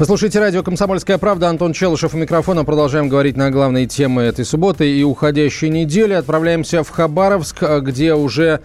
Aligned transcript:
Вы 0.00 0.06
слушаете 0.06 0.40
радио 0.40 0.62
«Комсомольская 0.62 1.18
правда». 1.18 1.50
Антон 1.50 1.74
Челышев 1.74 2.14
у 2.14 2.16
микрофона. 2.16 2.64
Продолжаем 2.64 3.10
говорить 3.10 3.36
на 3.36 3.50
главные 3.50 3.84
темы 3.84 4.22
этой 4.22 4.46
субботы 4.46 4.90
и 4.90 5.02
уходящей 5.04 5.68
недели. 5.68 6.14
Отправляемся 6.14 6.82
в 6.82 6.88
Хабаровск, 6.88 7.62
где 7.82 8.14
уже 8.14 8.62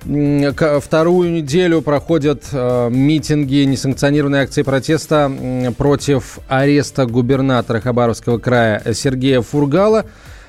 вторую 0.00 1.30
неделю 1.30 1.82
проходят 1.82 2.44
э, 2.52 2.88
митинги, 2.90 3.64
несанкционированные 3.64 4.44
акции 4.44 4.62
протеста 4.62 5.30
против 5.76 6.38
ареста 6.48 7.04
губернатора 7.04 7.82
Хабаровского 7.82 8.38
края 8.38 8.82
Сергея 8.94 9.42
Фургала. 9.42 10.06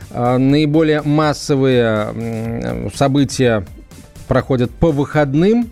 Э, 0.10 0.38
наиболее 0.38 1.02
массовые 1.02 2.94
события 2.96 3.66
проходят 4.30 4.72
по 4.72 4.92
выходным 4.94 5.70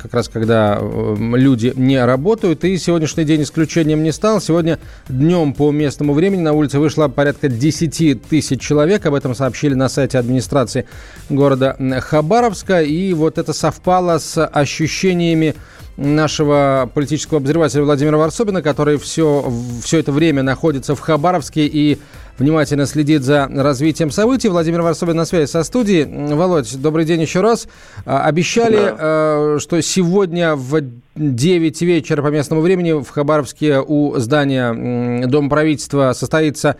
как 0.00 0.14
раз 0.14 0.28
когда 0.28 0.78
эм, 0.80 1.36
люди 1.36 1.72
не 1.76 2.04
работают. 2.04 2.64
И 2.64 2.76
сегодняшний 2.78 3.24
день 3.24 3.42
исключением 3.42 4.02
не 4.02 4.12
стал. 4.12 4.40
Сегодня 4.40 4.78
днем 5.08 5.52
по 5.52 5.70
местному 5.70 6.12
времени 6.12 6.40
на 6.40 6.52
улице 6.52 6.78
вышло 6.78 7.08
порядка 7.08 7.48
10 7.48 8.22
тысяч 8.22 8.60
человек. 8.60 9.06
Об 9.06 9.14
этом 9.14 9.34
сообщили 9.34 9.74
на 9.74 9.88
сайте 9.88 10.18
администрации 10.18 10.86
города 11.28 11.76
Хабаровска. 12.00 12.82
И 12.82 13.12
вот 13.12 13.38
это 13.38 13.52
совпало 13.52 14.18
с 14.18 14.44
ощущениями 14.44 15.54
нашего 15.98 16.88
политического 16.94 17.38
обозревателя 17.38 17.82
Владимира 17.82 18.16
Варсобина, 18.18 18.62
который 18.62 18.98
все, 18.98 19.52
все 19.82 19.98
это 19.98 20.12
время 20.12 20.42
находится 20.42 20.94
в 20.94 21.00
Хабаровске 21.00 21.66
и 21.66 21.98
внимательно 22.38 22.86
следит 22.86 23.22
за 23.22 23.48
развитием 23.48 24.10
событий. 24.10 24.48
Владимир 24.48 24.82
Варсобин 24.82 25.16
на 25.16 25.24
связи 25.24 25.50
со 25.50 25.62
студией. 25.64 26.04
Володь, 26.34 26.80
добрый 26.80 27.04
день 27.04 27.20
еще 27.20 27.40
раз. 27.40 27.68
А, 28.04 28.24
обещали, 28.24 28.76
да. 28.76 28.96
Э, 28.98 29.58
что 29.60 29.80
сегодня 29.82 30.54
в 30.54 30.80
9 31.16 31.82
вечера 31.82 32.22
по 32.22 32.28
местному 32.28 32.62
времени 32.62 32.92
в 32.92 33.08
Хабаровске 33.08 33.80
у 33.80 34.16
здания 34.18 35.26
Дома 35.26 35.48
правительства 35.48 36.12
состоится 36.12 36.76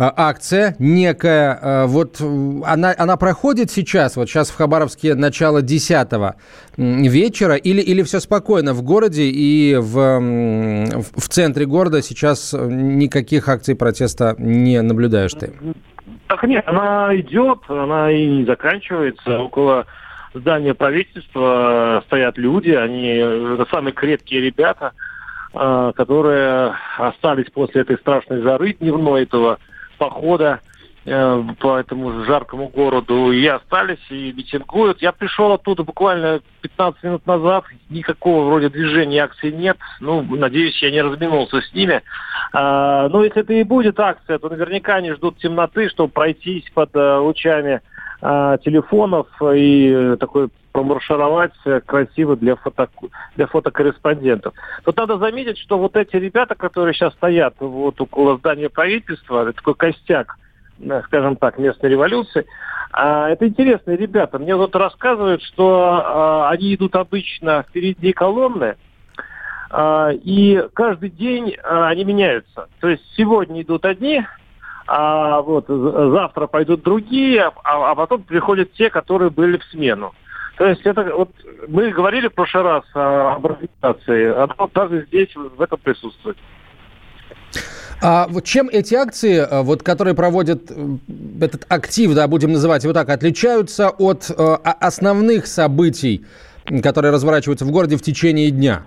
акция 0.00 0.74
некая. 0.78 1.58
А, 1.60 1.86
вот 1.86 2.20
она, 2.20 2.94
она 2.96 3.16
проходит 3.16 3.70
сейчас, 3.70 4.16
вот 4.16 4.28
сейчас 4.28 4.50
в 4.50 4.56
Хабаровске 4.56 5.14
начало 5.14 5.62
10 5.62 6.08
вечера, 6.76 7.56
или, 7.56 7.80
или 7.80 8.02
все 8.02 8.20
спокойно 8.20 8.72
в 8.72 8.82
городе 8.82 9.24
и 9.24 9.76
в, 9.76 10.20
в 11.00 11.28
центре 11.28 11.66
города 11.66 12.02
сейчас 12.02 12.54
никаких 12.54 13.48
акций 13.48 13.76
протеста 13.76 14.34
не 14.38 14.80
наблюдаешь 14.80 15.34
ты? 15.34 15.52
Так 16.28 16.44
нет, 16.44 16.64
она 16.66 17.10
идет, 17.16 17.58
она 17.68 18.10
и 18.10 18.26
не 18.26 18.44
заканчивается. 18.44 19.40
Около 19.40 19.86
здания 20.32 20.74
правительства 20.74 22.02
стоят 22.06 22.38
люди, 22.38 22.70
они 22.70 23.16
это 23.16 23.66
самые 23.70 23.92
крепкие 23.92 24.40
ребята, 24.40 24.92
а, 25.52 25.92
которые 25.92 26.74
остались 26.98 27.50
после 27.50 27.82
этой 27.82 27.98
страшной 27.98 28.42
жары 28.42 28.74
дневной 28.74 29.24
этого 29.24 29.58
похода 30.00 30.60
э, 31.04 31.44
по 31.60 31.76
этому 31.76 32.24
жаркому 32.24 32.68
городу 32.68 33.32
и 33.32 33.46
остались 33.46 34.04
и 34.08 34.32
митингуют. 34.32 35.02
Я 35.02 35.12
пришел 35.12 35.52
оттуда 35.52 35.82
буквально 35.82 36.40
15 36.62 37.02
минут 37.02 37.26
назад, 37.26 37.64
никакого 37.90 38.46
вроде 38.46 38.70
движения 38.70 39.22
акции 39.22 39.50
нет. 39.50 39.76
Ну, 40.00 40.22
надеюсь, 40.22 40.82
я 40.82 40.90
не 40.90 41.02
разминулся 41.02 41.60
с 41.60 41.74
ними. 41.74 42.02
А, 42.54 43.10
но 43.10 43.22
если 43.22 43.42
это 43.42 43.52
и 43.52 43.62
будет 43.62 44.00
акция, 44.00 44.38
то 44.38 44.48
наверняка 44.48 44.96
они 44.96 45.12
ждут 45.12 45.36
темноты, 45.36 45.90
чтобы 45.90 46.10
пройтись 46.10 46.64
под 46.72 46.96
э, 46.96 47.18
лучами 47.18 47.82
а, 48.22 48.58
телефонов 48.58 49.26
и 49.54 50.16
такой 50.18 50.48
промаршировать 50.72 51.52
красиво 51.86 52.36
для, 52.36 52.54
фото, 52.56 52.88
для 53.34 53.46
фотокорреспондентов. 53.46 54.54
Тут 54.84 54.96
надо 54.96 55.18
заметить, 55.18 55.58
что 55.58 55.78
вот 55.78 55.96
эти 55.96 56.16
ребята, 56.16 56.54
которые 56.54 56.94
сейчас 56.94 57.12
стоят 57.14 57.54
вот 57.58 58.00
около 58.00 58.36
здания 58.36 58.68
правительства, 58.68 59.42
это 59.42 59.54
такой 59.54 59.74
костяк, 59.74 60.36
э, 60.80 61.02
скажем 61.06 61.36
так, 61.36 61.58
местной 61.58 61.90
революции, 61.90 62.46
а, 62.92 63.28
это 63.28 63.46
интересные 63.46 63.96
ребята. 63.96 64.38
Мне 64.38 64.56
вот 64.56 64.74
рассказывают, 64.74 65.42
что 65.42 66.02
а, 66.04 66.50
они 66.50 66.74
идут 66.74 66.96
обычно 66.96 67.64
впереди 67.68 68.12
колонны, 68.12 68.76
а, 69.70 70.10
и 70.10 70.66
каждый 70.74 71.10
день 71.10 71.56
они 71.62 72.04
меняются. 72.04 72.68
То 72.80 72.88
есть 72.88 73.02
сегодня 73.16 73.62
идут 73.62 73.84
одни, 73.84 74.26
а 74.92 75.40
вот 75.42 75.66
завтра 75.68 76.48
пойдут 76.48 76.82
другие, 76.82 77.42
а, 77.62 77.92
а 77.92 77.94
потом 77.94 78.24
приходят 78.24 78.72
те, 78.72 78.90
которые 78.90 79.30
были 79.30 79.58
в 79.58 79.64
смену. 79.66 80.12
То 80.58 80.66
есть 80.66 80.82
это 80.84 81.04
вот 81.16 81.30
мы 81.68 81.90
говорили 81.92 82.26
в 82.26 82.34
прошлый 82.34 82.64
раз 82.64 82.84
об 82.94 83.46
организации, 83.46 84.34
оно 84.34 84.68
даже 84.74 85.06
здесь 85.06 85.28
в 85.36 85.62
этом 85.62 85.78
присутствует. 85.78 86.36
А 88.02 88.26
вот 88.28 88.44
чем 88.44 88.68
эти 88.68 88.96
акции, 88.96 89.36
э, 89.36 89.62
вот, 89.62 89.84
которые 89.84 90.14
проводят 90.14 90.70
э, 90.70 90.96
этот 91.40 91.66
актив, 91.68 92.12
да, 92.14 92.26
будем 92.26 92.52
называть 92.52 92.82
его 92.82 92.92
так, 92.92 93.10
отличаются 93.10 93.90
от 93.90 94.28
э, 94.28 94.34
основных 94.80 95.46
событий, 95.46 96.24
которые 96.82 97.12
разворачиваются 97.12 97.64
в 97.64 97.70
городе 97.70 97.96
в 97.96 98.02
течение 98.02 98.50
дня? 98.50 98.82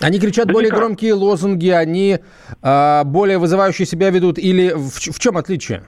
Они 0.00 0.18
кричат 0.18 0.46
да 0.46 0.52
более 0.52 0.68
никак. 0.68 0.80
громкие 0.80 1.14
лозунги, 1.14 1.68
они 1.68 2.18
э, 2.62 3.04
более 3.04 3.38
вызывающие 3.38 3.86
себя 3.86 4.10
ведут, 4.10 4.38
или 4.38 4.72
в, 4.72 4.90
в 4.90 5.18
чем 5.18 5.36
отличие? 5.36 5.82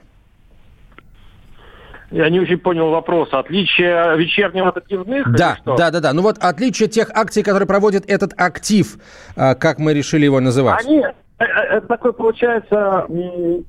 Я 2.13 2.29
не 2.29 2.39
очень 2.39 2.59
понял 2.59 2.91
вопрос. 2.91 3.29
Отличие 3.31 4.15
вечернего 4.17 4.69
от 4.69 4.87
дневных? 4.87 5.31
Да, 5.31 5.57
да, 5.65 5.89
да, 5.89 5.99
да. 5.99 6.13
Ну 6.13 6.21
вот 6.21 6.37
отличие 6.39 6.87
тех 6.87 7.09
акций, 7.09 7.41
которые 7.41 7.67
проводит 7.67 8.07
этот 8.07 8.33
актив, 8.37 8.99
а, 9.35 9.55
как 9.55 9.79
мы 9.79 9.95
решили 9.95 10.25
его 10.25 10.39
называть. 10.39 10.85
Они, 10.85 10.99
э, 10.99 11.11
э, 11.39 11.45
это 11.45 11.87
такое 11.87 12.11
получается, 12.11 13.07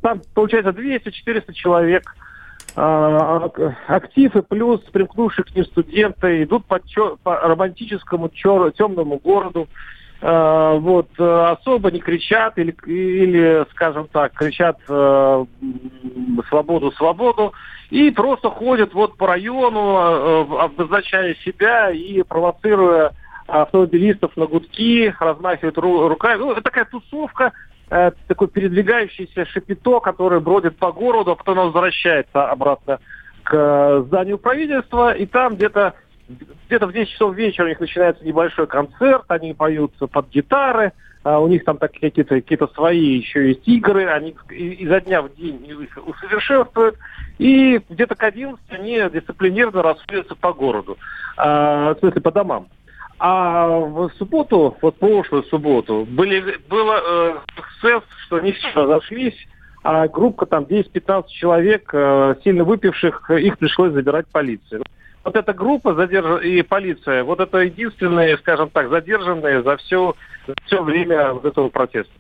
там 0.03 0.21
получается 0.35 0.73
200-400 0.73 1.55
человек 1.55 2.15
а, 2.77 3.51
актив 3.87 4.37
и 4.37 4.43
плюс 4.43 4.81
примкнувшие 4.93 5.47
к 5.47 5.55
ним 5.55 5.65
студенты 5.65 6.43
идут 6.43 6.67
по, 6.67 6.87
чё, 6.87 7.17
по 7.23 7.37
романтическому 7.37 8.29
чер, 8.29 8.73
темному 8.73 9.19
городу. 9.25 9.69
А, 10.27 10.75
вот 10.77 11.09
особо 11.21 11.91
не 11.91 12.01
кричат 12.01 12.57
или, 12.57 12.75
или 12.87 13.67
скажем 13.73 14.09
так, 14.11 14.33
кричат 14.33 14.79
свободу, 16.49 16.93
свободу 16.93 17.53
и 17.91 18.11
просто 18.11 18.51
ходят 18.51 18.95
вот 18.95 19.17
по 19.17 19.27
району, 19.27 19.99
э, 19.99 20.59
обозначая 20.61 21.35
себя 21.45 21.91
и 21.91 22.23
провоцируя 22.23 23.13
автомобилистов 23.47 24.37
на 24.37 24.47
гудки, 24.47 25.15
размахивают 25.21 25.77
руками. 25.77 26.39
Ну, 26.39 26.53
это 26.53 26.63
такая 26.63 26.87
тусовка, 26.87 27.53
э, 27.91 28.13
такой 28.27 28.49
передвигающийся 28.49 29.45
шапито, 29.47 30.01
который 30.01 30.41
бродит 30.41 30.77
по 30.79 30.91
городу, 30.93 31.33
а 31.33 31.37
потом 31.37 31.59
возвращается 31.59 32.49
обратно 32.51 32.99
к 33.43 34.01
зданию 34.07 34.39
правительства, 34.39 35.15
и 35.15 35.27
там 35.27 35.57
где-то 35.57 35.95
где-то 36.29 36.87
в 36.87 36.93
10 36.93 37.11
часов 37.13 37.35
вечера 37.35 37.67
у 37.67 37.69
них 37.69 37.81
начинается 37.81 38.25
небольшой 38.25 38.67
концерт, 38.67 39.25
они 39.29 39.53
поют 39.53 39.93
под 39.97 40.29
гитары, 40.31 40.93
а 41.23 41.39
у 41.39 41.49
них 41.49 41.65
там 41.65 41.79
так 41.79 41.93
какие-то 41.93 42.41
какие 42.41 42.59
свои 42.75 43.19
еще 43.19 43.49
есть 43.49 43.67
игры, 43.67 44.07
они 44.07 44.35
изо 44.51 45.01
дня 45.01 45.23
в 45.23 45.35
день 45.35 45.65
их 45.67 45.99
усовершенствуют, 46.07 46.97
и 47.39 47.81
где-то 47.89 48.15
к 48.15 48.23
11 48.23 48.59
они 48.71 49.03
дисциплинированно 49.13 49.83
расходятся 49.83 50.35
по 50.35 50.53
городу, 50.53 50.99
а, 51.37 51.95
в 51.95 51.99
смысле 52.01 52.21
по 52.21 52.31
домам. 52.31 52.69
А 53.19 53.69
в 53.69 54.11
субботу, 54.19 54.77
вот 54.83 54.97
прошлую 54.97 55.45
субботу, 55.45 56.07
были, 56.11 56.57
было 56.69 57.01
э, 57.01 57.35
эксцесс, 57.57 58.03
что 58.27 58.37
они 58.37 58.53
все 58.53 58.69
разошлись, 58.75 59.37
а 59.85 60.09
группа 60.09 60.47
там 60.47 60.65
10-15 60.65 61.29
человек, 61.29 61.89
э, 61.93 62.35
сильно 62.43 62.65
выпивших, 62.65 63.31
их 63.31 63.57
пришлось 63.59 63.93
забирать 63.93 64.27
полиции 64.27 64.83
вот 65.25 65.37
эта 65.37 65.53
группа 65.53 65.95
задерж... 65.95 66.45
и 66.45 66.63
полиция, 66.63 67.25
вот 67.25 67.41
это 67.41 67.59
единственные, 67.59 68.39
скажем 68.39 68.71
так, 68.71 68.91
задержанные 68.91 69.63
за 69.63 69.77
все, 69.79 70.15
за 70.47 70.55
все 70.67 70.83
время 70.83 71.33
вот 71.33 71.45
этого 71.45 71.69
протеста. 71.69 72.13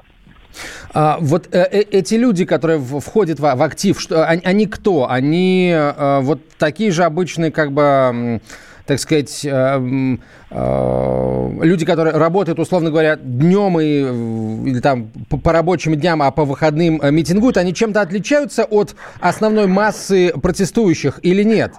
А, 0.93 1.19
вот 1.21 1.49
э, 1.53 1.67
э, 1.71 1.81
эти 1.91 2.15
люди, 2.15 2.45
которые 2.45 2.79
входят 2.79 3.41
в, 3.41 3.43
в 3.43 3.63
актив, 3.63 4.01
что, 4.01 4.27
они, 4.27 4.43
они 4.45 4.67
кто? 4.67 5.11
Они 5.11 5.73
э, 5.75 6.21
вот 6.21 6.41
такие 6.59 6.93
же 6.93 7.05
обычные, 7.05 7.51
как 7.51 7.73
бы 7.73 8.41
так 8.87 9.01
сказать, 9.01 9.45
э, 9.45 10.19
э, 10.51 11.51
люди, 11.63 11.87
которые 11.87 12.17
работают, 12.17 12.59
условно 12.59 12.91
говоря, 12.91 13.17
днем 13.17 13.81
и, 13.81 14.69
или 14.71 14.81
там 14.81 15.11
по, 15.31 15.39
по 15.39 15.53
рабочим 15.53 15.95
дням, 15.95 16.23
а 16.23 16.31
по 16.31 16.45
выходным 16.45 17.01
э, 17.01 17.11
митингуют, 17.11 17.57
они 17.57 17.73
чем-то 17.73 18.03
отличаются 18.03 18.65
от 18.65 18.95
основной 19.21 19.67
массы 19.67 20.35
протестующих 20.35 21.19
или 21.23 21.43
нет? 21.43 21.73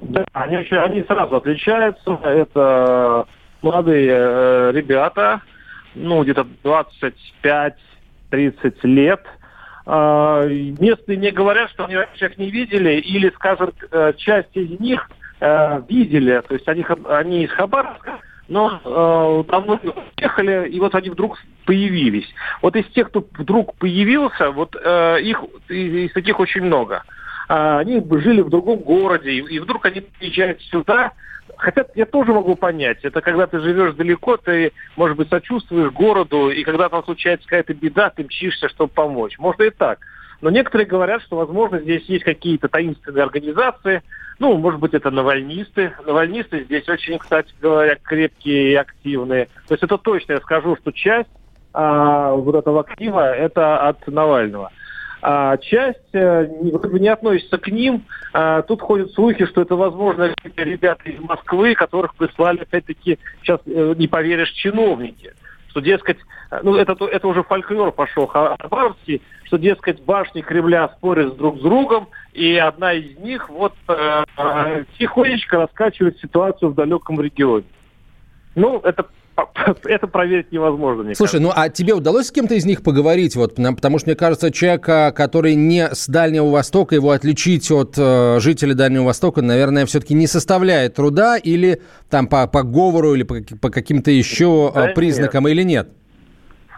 Да, 0.00 0.24
они, 0.32 0.56
они 0.56 1.02
сразу 1.04 1.36
отличаются. 1.36 2.18
Это 2.22 3.26
молодые 3.62 4.10
э, 4.10 4.72
ребята, 4.72 5.40
ну, 5.94 6.22
где-то 6.22 6.46
25-30 6.62 7.74
лет. 8.82 9.24
Э, 9.86 10.48
местные 10.78 11.16
не 11.16 11.30
говорят, 11.30 11.70
что 11.70 11.86
они 11.86 11.96
раньше 11.96 12.26
их 12.26 12.38
не 12.38 12.50
видели, 12.50 13.00
или, 13.00 13.30
скажем, 13.30 13.72
э, 13.90 14.12
часть 14.16 14.54
из 14.54 14.78
них 14.78 15.08
э, 15.40 15.82
видели, 15.88 16.42
то 16.46 16.54
есть 16.54 16.68
они, 16.68 16.84
они 17.08 17.44
из 17.44 17.50
Хабаровска, 17.50 18.20
но 18.48 18.80
э, 18.84 19.50
давно 19.50 19.80
уехали, 20.16 20.68
и 20.68 20.78
вот 20.80 20.94
они 20.94 21.10
вдруг 21.10 21.38
появились. 21.64 22.28
Вот 22.62 22.76
из 22.76 22.86
тех, 22.92 23.08
кто 23.08 23.24
вдруг 23.38 23.74
появился, 23.76 24.50
вот 24.50 24.76
э, 24.76 25.20
их 25.22 25.42
из 25.68 26.12
таких 26.12 26.38
очень 26.38 26.62
много. 26.62 27.02
Э, 27.48 27.78
они 27.78 28.04
жили 28.20 28.40
в 28.40 28.50
другом 28.50 28.78
городе, 28.78 29.30
и, 29.30 29.38
и 29.38 29.58
вдруг 29.58 29.86
они 29.86 30.00
приезжают 30.00 30.60
сюда. 30.62 31.12
Хотя 31.56 31.86
я 31.94 32.06
тоже 32.06 32.32
могу 32.32 32.56
понять, 32.56 32.98
это 33.02 33.20
когда 33.20 33.46
ты 33.46 33.60
живешь 33.60 33.94
далеко, 33.94 34.36
ты, 34.36 34.72
может 34.96 35.16
быть, 35.16 35.28
сочувствуешь 35.28 35.92
городу, 35.92 36.50
и 36.50 36.64
когда 36.64 36.88
там 36.88 37.04
случается 37.04 37.46
какая-то 37.46 37.72
беда, 37.72 38.10
ты 38.10 38.24
мчишься, 38.24 38.68
чтобы 38.68 38.92
помочь. 38.92 39.38
Можно 39.38 39.62
и 39.62 39.70
так. 39.70 40.00
Но 40.40 40.50
некоторые 40.50 40.86
говорят, 40.86 41.22
что, 41.22 41.36
возможно, 41.36 41.78
здесь 41.78 42.04
есть 42.06 42.24
какие-то 42.24 42.68
таинственные 42.68 43.22
организации, 43.22 44.02
ну, 44.38 44.54
может 44.58 44.80
быть, 44.80 44.92
это 44.92 45.10
навальнисты. 45.10 45.92
Навальнисты 46.04 46.64
здесь 46.64 46.86
очень, 46.88 47.18
кстати 47.18 47.54
говоря, 47.60 47.96
крепкие 48.02 48.72
и 48.72 48.74
активные. 48.74 49.46
То 49.66 49.74
есть 49.74 49.82
это 49.82 49.96
точно 49.96 50.32
я 50.32 50.40
скажу, 50.40 50.76
что 50.76 50.92
часть 50.92 51.30
а, 51.72 52.32
вот 52.32 52.54
этого 52.54 52.80
актива 52.80 53.34
это 53.34 53.78
от 53.78 54.06
Навального. 54.06 54.72
А 55.28 55.56
часть 55.56 55.98
э, 56.12 56.46
не, 56.62 57.00
не 57.00 57.08
относится 57.08 57.58
к 57.58 57.66
ним. 57.66 58.04
А, 58.32 58.62
тут 58.62 58.80
ходят 58.80 59.10
слухи, 59.10 59.44
что 59.46 59.62
это, 59.62 59.74
возможно, 59.74 60.32
ребята 60.56 61.10
из 61.10 61.18
Москвы, 61.18 61.74
которых 61.74 62.14
прислали, 62.14 62.60
опять-таки, 62.60 63.18
сейчас 63.42 63.60
э, 63.66 63.94
не 63.96 64.06
поверишь, 64.06 64.52
чиновники 64.52 65.32
что, 65.70 65.80
дескать, 65.80 66.16
ну, 66.62 66.76
это, 66.76 66.96
это 67.04 67.28
уже 67.28 67.42
фольклор 67.42 67.92
пошел 67.92 68.26
хабаровский, 68.26 69.20
что, 69.44 69.58
дескать, 69.58 70.00
башни 70.00 70.40
Кремля 70.40 70.88
спорят 70.96 71.36
друг 71.36 71.58
с 71.58 71.60
другом, 71.60 72.08
и 72.32 72.56
одна 72.56 72.94
из 72.94 73.18
них 73.18 73.50
вот 73.50 73.74
э, 73.88 74.24
э, 74.38 74.84
тихонечко 74.98 75.58
раскачивает 75.58 76.18
ситуацию 76.20 76.70
в 76.70 76.74
далеком 76.74 77.20
регионе. 77.20 77.66
Ну, 78.54 78.78
это 78.78 79.06
это 79.84 80.06
проверить 80.06 80.52
невозможно. 80.52 81.04
Мне 81.04 81.14
Слушай, 81.14 81.38
кажется. 81.38 81.54
ну 81.56 81.62
а 81.62 81.68
тебе 81.68 81.94
удалось 81.94 82.28
с 82.28 82.32
кем-то 82.32 82.54
из 82.54 82.64
них 82.64 82.82
поговорить? 82.82 83.36
Вот, 83.36 83.54
потому 83.54 83.98
что, 83.98 84.08
мне 84.08 84.16
кажется, 84.16 84.50
человека, 84.50 85.12
который 85.14 85.54
не 85.54 85.88
с 85.88 86.08
Дальнего 86.08 86.50
Востока, 86.50 86.94
его 86.94 87.10
отличить 87.10 87.70
от 87.70 87.94
э, 87.98 88.38
жителей 88.40 88.74
Дальнего 88.74 89.04
Востока, 89.04 89.42
наверное, 89.42 89.86
все-таки 89.86 90.14
не 90.14 90.26
составляет 90.26 90.94
труда 90.94 91.36
или 91.36 91.82
там 92.08 92.26
по, 92.28 92.46
по 92.46 92.62
говору 92.62 93.14
или 93.14 93.22
по, 93.22 93.36
по 93.60 93.70
каким-то 93.70 94.10
еще 94.10 94.72
э, 94.74 94.86
да 94.88 94.92
признакам 94.94 95.44
нет. 95.44 95.52
или 95.52 95.62
нет? 95.62 95.88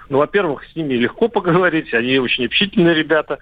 Ну, 0.09 0.19
во-первых, 0.19 0.65
с 0.65 0.75
ними 0.75 0.95
легко 0.95 1.29
поговорить, 1.29 1.93
они 1.93 2.19
очень 2.19 2.47
общительные 2.47 2.95
ребята 2.95 3.39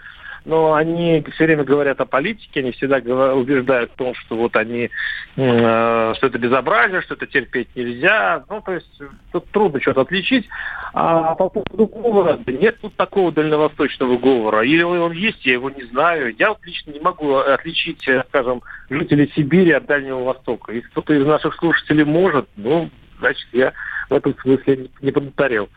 но 0.47 0.75
они 0.75 1.25
все 1.35 1.45
время 1.45 1.65
говорят 1.65 2.01
о 2.01 2.07
политике, 2.07 2.61
они 2.61 2.71
всегда 2.71 2.99
убеждают 3.35 3.91
в 3.91 3.97
том, 3.97 4.15
что 4.15 4.37
вот 4.37 4.55
они, 4.55 4.91
э, 5.37 6.15
что 6.17 6.27
это 6.27 6.39
безобразие, 6.39 7.03
что 7.03 7.15
это 7.15 7.27
терпеть 7.27 7.69
нельзя. 7.75 8.45
Ну, 8.49 8.61
то 8.61 8.73
есть 8.73 9.01
тут 9.33 9.45
трудно 9.51 9.81
что-то 9.81 10.03
отличить. 10.03 10.49
А 10.93 11.35
по 11.35 11.49
поводу 11.49 11.87
говора, 11.87 12.39
да 12.47 12.53
нет 12.53 12.79
тут 12.81 12.95
такого 12.95 13.33
дальневосточного 13.33 14.17
говора. 14.19 14.65
Или 14.65 14.83
он 14.83 15.11
есть, 15.11 15.45
я 15.45 15.55
его 15.55 15.69
не 15.69 15.83
знаю. 15.83 16.33
Я 16.39 16.51
вот 16.51 16.65
лично 16.65 16.93
не 16.93 17.01
могу 17.01 17.35
отличить, 17.35 18.07
э, 18.07 18.23
скажем, 18.29 18.63
жителей 18.89 19.33
Сибири 19.35 19.73
от 19.73 19.87
Дальнего 19.87 20.23
Востока. 20.23 20.73
Если 20.73 20.89
кто-то 20.91 21.13
из 21.13 21.27
наших 21.27 21.57
слушателей 21.57 22.05
может, 22.05 22.49
ну, 22.55 22.89
значит, 23.19 23.49
я 23.53 23.73
в 24.09 24.15
этом 24.15 24.33
смысле 24.39 24.91
не 25.03 25.11
поднаторел. 25.11 25.69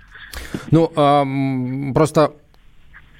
Ну, 0.69 0.91
эм, 0.95 1.91
просто 1.95 2.33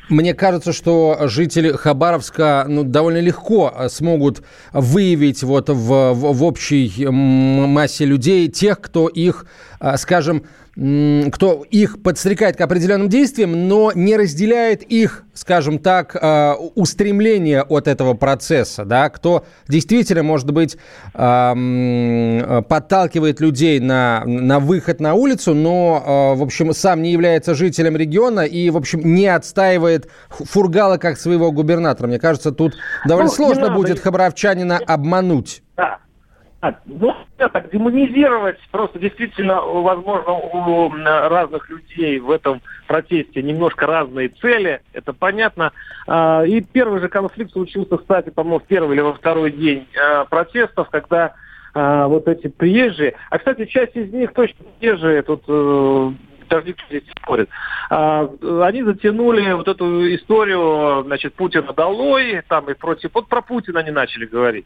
мне 0.09 0.33
кажется, 0.33 0.73
что 0.73 1.17
жители 1.27 1.71
Хабаровска 1.71 2.65
ну, 2.67 2.83
довольно 2.83 3.19
легко 3.19 3.73
э, 3.73 3.89
смогут 3.89 4.43
выявить 4.73 5.43
вот 5.43 5.69
в, 5.69 5.73
в, 5.73 6.33
в 6.33 6.43
общей 6.43 7.07
массе 7.07 8.05
людей 8.05 8.47
тех, 8.47 8.81
кто 8.81 9.07
их, 9.07 9.45
э, 9.79 9.97
скажем, 9.97 10.43
кто 10.79 11.65
их 11.69 12.01
подстрекает 12.01 12.55
к 12.55 12.61
определенным 12.61 13.09
действиям, 13.09 13.67
но 13.67 13.91
не 13.93 14.15
разделяет 14.15 14.81
их, 14.83 15.25
скажем 15.33 15.77
так, 15.77 16.15
э, 16.15 16.53
устремление 16.75 17.63
от 17.63 17.89
этого 17.89 18.13
процесса, 18.13 18.85
да, 18.85 19.09
кто 19.09 19.43
действительно, 19.67 20.23
может 20.23 20.51
быть, 20.51 20.77
подталкивает 21.11 23.41
людей 23.41 23.81
на, 23.81 24.23
на 24.25 24.61
выход 24.61 25.01
на 25.01 25.15
улицу, 25.15 25.53
но, 25.53 26.33
э, 26.35 26.39
в 26.39 26.43
общем, 26.43 26.73
сам 26.73 27.01
не 27.01 27.11
является 27.11 27.55
жителем 27.55 27.97
региона 27.97 28.41
и, 28.41 28.69
в 28.69 28.77
общем, 28.77 29.01
не 29.01 29.27
отстаивает 29.27 30.07
Фургала 30.29 30.97
как 30.97 31.19
своего 31.19 31.51
губернатора. 31.51 32.07
Мне 32.07 32.19
кажется, 32.19 32.51
тут 32.51 32.75
довольно 33.05 33.29
ну, 33.29 33.35
сложно 33.35 33.69
будет 33.69 33.99
хабаровчанина 33.99 34.79
обмануть. 34.87 35.61
Да, 35.75 35.99
ну, 36.85 37.15
так 37.37 37.71
демонизировать 37.71 38.59
просто 38.71 38.99
действительно, 38.99 39.61
возможно, 39.61 40.33
у 40.33 40.89
разных 40.89 41.69
людей 41.69 42.19
в 42.19 42.29
этом 42.31 42.61
протесте 42.85 43.41
немножко 43.41 43.87
разные 43.87 44.27
цели, 44.27 44.81
это 44.91 45.13
понятно. 45.13 45.71
А, 46.05 46.43
и 46.43 46.61
первый 46.61 46.99
же 46.99 47.07
конфликт 47.07 47.53
случился, 47.53 47.97
кстати, 47.97 48.29
по-моему, 48.29 48.59
в 48.59 48.65
первый 48.65 48.95
или 48.95 49.01
во 49.01 49.13
второй 49.13 49.51
день 49.51 49.87
а, 49.97 50.25
протестов, 50.25 50.89
когда 50.89 51.33
вот 51.75 52.27
эти 52.27 52.47
приезжие, 52.47 53.13
а, 53.29 53.37
кстати, 53.37 53.65
часть 53.65 53.95
из 53.95 54.11
них 54.11 54.33
точно 54.33 54.65
приезжие, 54.79 55.21
тут 55.21 55.43
э, 55.47 56.11
даже 56.49 56.75
здесь 56.89 57.03
спорит. 57.11 57.47
они 57.89 58.81
затянули 58.81 59.51
вот 59.53 59.67
эту 59.67 60.13
историю, 60.15 61.03
значит, 61.05 61.35
Путина 61.35 61.71
долой, 61.71 62.41
там 62.49 62.67
и 62.71 62.73
против, 62.73 63.11
вот 63.13 63.29
про 63.29 63.43
Путина 63.43 63.81
они 63.81 63.91
начали 63.91 64.25
говорить. 64.25 64.65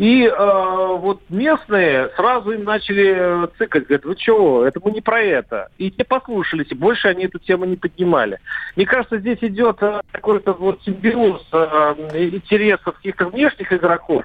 И 0.00 0.24
э, 0.24 0.96
вот 0.96 1.20
местные 1.28 2.08
сразу 2.16 2.52
им 2.52 2.64
начали 2.64 3.46
цикать, 3.58 3.84
говорят, 3.86 4.06
вы 4.06 4.16
чего, 4.16 4.64
это 4.64 4.80
мы 4.82 4.92
не 4.92 5.02
про 5.02 5.20
это. 5.20 5.68
И 5.76 5.90
те 5.90 6.04
послушались, 6.04 6.68
и 6.70 6.74
больше 6.74 7.08
они 7.08 7.26
эту 7.26 7.38
тему 7.38 7.66
не 7.66 7.76
поднимали. 7.76 8.38
Мне 8.76 8.86
кажется, 8.86 9.18
здесь 9.18 9.36
идет 9.42 9.76
э, 9.82 10.00
какой-то 10.10 10.54
вот 10.54 10.80
симбиоз 10.84 11.46
э, 11.52 11.94
интересов 12.14 12.96
каких-то 12.96 13.26
внешних 13.26 13.74
игроков 13.74 14.24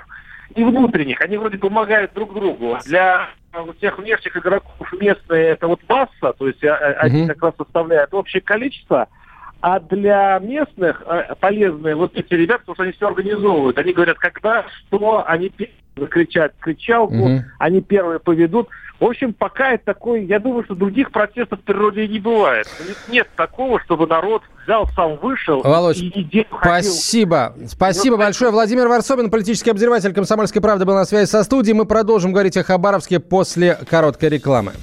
и 0.55 0.63
внутренних. 0.63 1.19
Они 1.19 1.35
вроде 1.35 1.57
помогают 1.57 2.13
друг 2.13 2.33
другу. 2.33 2.77
Для 2.85 3.27
вот 3.51 3.77
тех 3.79 3.99
внешних 3.99 4.37
игроков 4.37 4.93
местные 4.93 5.47
это 5.47 5.67
вот 5.67 5.81
масса, 5.89 6.31
то 6.37 6.47
есть 6.47 6.63
они 6.63 7.27
как 7.27 7.43
раз 7.43 7.53
составляют 7.57 8.13
общее 8.13 8.41
количество, 8.41 9.09
а 9.65 9.79
для 9.79 10.37
местных 10.43 11.01
э, 11.07 11.33
полезные 11.39 11.95
вот 11.95 12.15
эти 12.15 12.35
ребята, 12.35 12.59
потому 12.59 12.75
что 12.75 12.83
они 12.83 12.91
все 12.91 13.07
организовывают. 13.07 13.79
Они 13.79 13.93
говорят, 13.93 14.19
когда, 14.19 14.63
что, 14.87 15.23
они 15.25 15.51
закричат 15.97 16.53
кричалку, 16.59 17.15
угу. 17.15 17.43
они 17.57 17.81
первые 17.81 18.19
поведут. 18.19 18.69
В 18.99 19.05
общем, 19.05 19.33
пока 19.33 19.71
это 19.71 19.85
такой, 19.85 20.25
я 20.25 20.37
думаю, 20.37 20.65
что 20.65 20.75
других 20.75 21.09
протестов 21.11 21.61
в 21.61 21.63
природе 21.63 22.07
не 22.07 22.19
бывает. 22.19 22.67
Нет, 22.87 22.97
нет 23.09 23.27
такого, 23.35 23.79
чтобы 23.79 24.05
народ 24.05 24.43
взял, 24.65 24.85
сам 24.95 25.15
вышел 25.15 25.63
Володь, 25.63 25.97
и 25.97 26.11
идею 26.13 26.45
спасибо. 26.61 27.53
Ходил. 27.53 27.67
Спасибо 27.67 28.17
большое. 28.17 28.51
Владимир 28.51 28.87
Варсобин, 28.87 29.31
политический 29.31 29.71
обозреватель 29.71 30.13
«Комсомольской 30.13 30.61
правды» 30.61 30.85
был 30.85 30.93
на 30.93 31.05
связи 31.05 31.27
со 31.27 31.43
студией. 31.43 31.73
Мы 31.73 31.85
продолжим 31.85 32.33
говорить 32.33 32.55
о 32.55 32.63
Хабаровске 32.63 33.19
после 33.19 33.79
короткой 33.89 34.29
рекламы. 34.29 34.73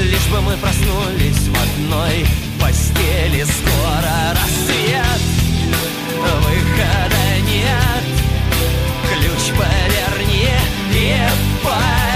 Лишь 0.00 0.28
бы 0.28 0.40
мы 0.42 0.56
проснулись 0.58 1.48
в 1.48 1.56
одной 1.60 2.24
постели. 2.60 3.44
Скоро 3.44 4.32
рассвет, 4.32 5.24
Ключ 6.54 7.13
поверни 9.56 10.48
и 10.92 11.18
полетели 11.62 12.13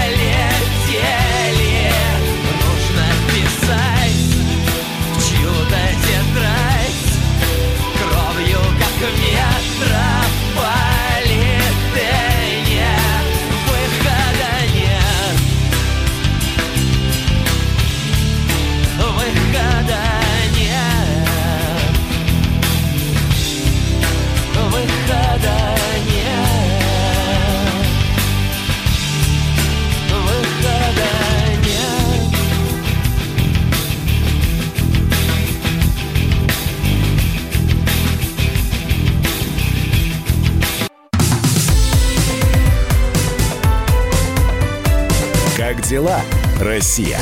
Россия? 46.99 47.17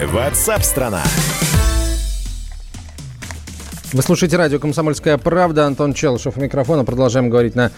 Ватсап-страна! 0.00 1.02
Вы 3.92 4.02
слушаете 4.02 4.36
радио 4.38 4.58
«Комсомольская 4.58 5.18
правда». 5.18 5.66
Антон 5.66 5.92
Челышев 5.92 6.38
у 6.38 6.40
микрофона. 6.40 6.84
Продолжаем 6.84 7.28
говорить 7.28 7.54
на 7.54 7.70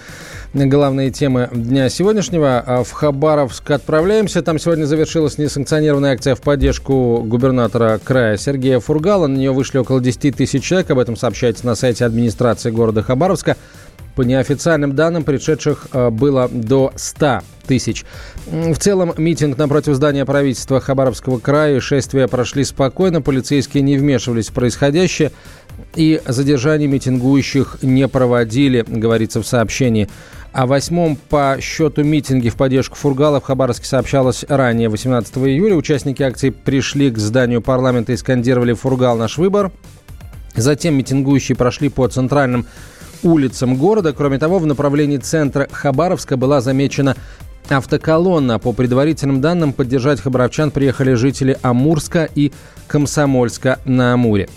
главные 0.55 1.11
темы 1.11 1.51
дня 1.53 1.89
сегодняшнего. 1.89 2.63
А 2.65 2.85
В 2.85 2.93
Хабаровск 2.93 3.69
отправляемся. 3.71 4.41
Там 4.43 4.61
сегодня 4.61 4.85
завершилась 4.85 5.37
несанкционированная 5.37 6.13
акция 6.13 6.37
в 6.37 6.41
поддержку 6.41 7.23
губернатора 7.27 8.01
края 8.03 8.37
Сергея 8.37 8.79
Фургала. 8.79 9.27
На 9.27 9.37
нее 9.37 9.53
вышли 9.53 9.79
около 9.79 10.01
10 10.01 10.37
тысяч 10.37 10.63
человек. 10.63 10.89
Об 10.91 11.01
этом 11.01 11.17
сообщается 11.17 11.67
на 11.67 11.75
сайте 11.75 12.05
администрации 12.05 12.71
города 12.71 13.03
Хабаровска. 13.03 13.57
По 14.17 14.23
неофициальным 14.23 14.95
данным, 14.95 15.25
пришедших 15.25 15.89
э, 15.93 16.09
было 16.09 16.49
до 16.49 16.91
100 16.97 17.41
тысяч. 17.67 18.07
В 18.47 18.77
целом, 18.79 19.13
митинг 19.19 19.59
напротив 19.59 19.95
здания 19.95 20.25
правительства 20.25 20.81
Хабаровского 20.81 21.39
края 21.39 21.77
и 21.77 21.81
шествия 21.81 22.27
прошли 22.27 22.65
спокойно. 22.65 23.21
Полицейские 23.21 23.83
не 23.83 23.99
вмешивались 23.99 24.49
в 24.49 24.55
происходящее 24.55 25.33
и 25.95 26.23
задержание 26.27 26.89
митингующих 26.89 27.79
не 27.83 28.09
проводили, 28.09 28.85
говорится 28.87 29.43
в 29.43 29.47
сообщении. 29.47 30.09
О 30.53 30.67
восьмом 30.67 31.17
по 31.17 31.59
счету 31.61 32.03
митинге 32.03 32.49
в 32.49 32.57
поддержку 32.57 32.97
Фургала 32.97 33.41
в 33.41 33.45
Хабаровске 33.45 33.85
сообщалось 33.85 34.47
ранее, 34.49 34.89
18 34.89 35.37
июля. 35.37 35.75
Участники 35.75 36.23
акции 36.23 36.49
пришли 36.49 37.11
к 37.11 37.19
зданию 37.19 37.61
парламента 37.61 38.13
и 38.13 38.17
скандировали 38.17 38.73
«Фургал 38.73 39.19
наш 39.19 39.37
выбор». 39.37 39.71
Затем 40.55 40.95
митингующие 40.95 41.55
прошли 41.55 41.91
по 41.91 42.09
центральным 42.09 42.65
улицам 43.27 43.77
города. 43.77 44.13
Кроме 44.13 44.39
того, 44.39 44.59
в 44.59 44.67
направлении 44.67 45.19
центра 45.19 45.69
Хабаровска 45.71 46.37
была 46.37 46.61
замечена 46.61 47.17
автоколонна. 47.69 48.59
По 48.59 48.73
предварительным 48.73 49.41
данным, 49.41 49.73
поддержать 49.73 50.21
хабаровчан 50.21 50.71
приехали 50.71 51.15
жители 51.15 51.59
Амурска 51.63 52.29
и 52.35 52.53
Комсомольска 52.87 53.81
на 53.85 54.15
Амуре. 54.15 54.49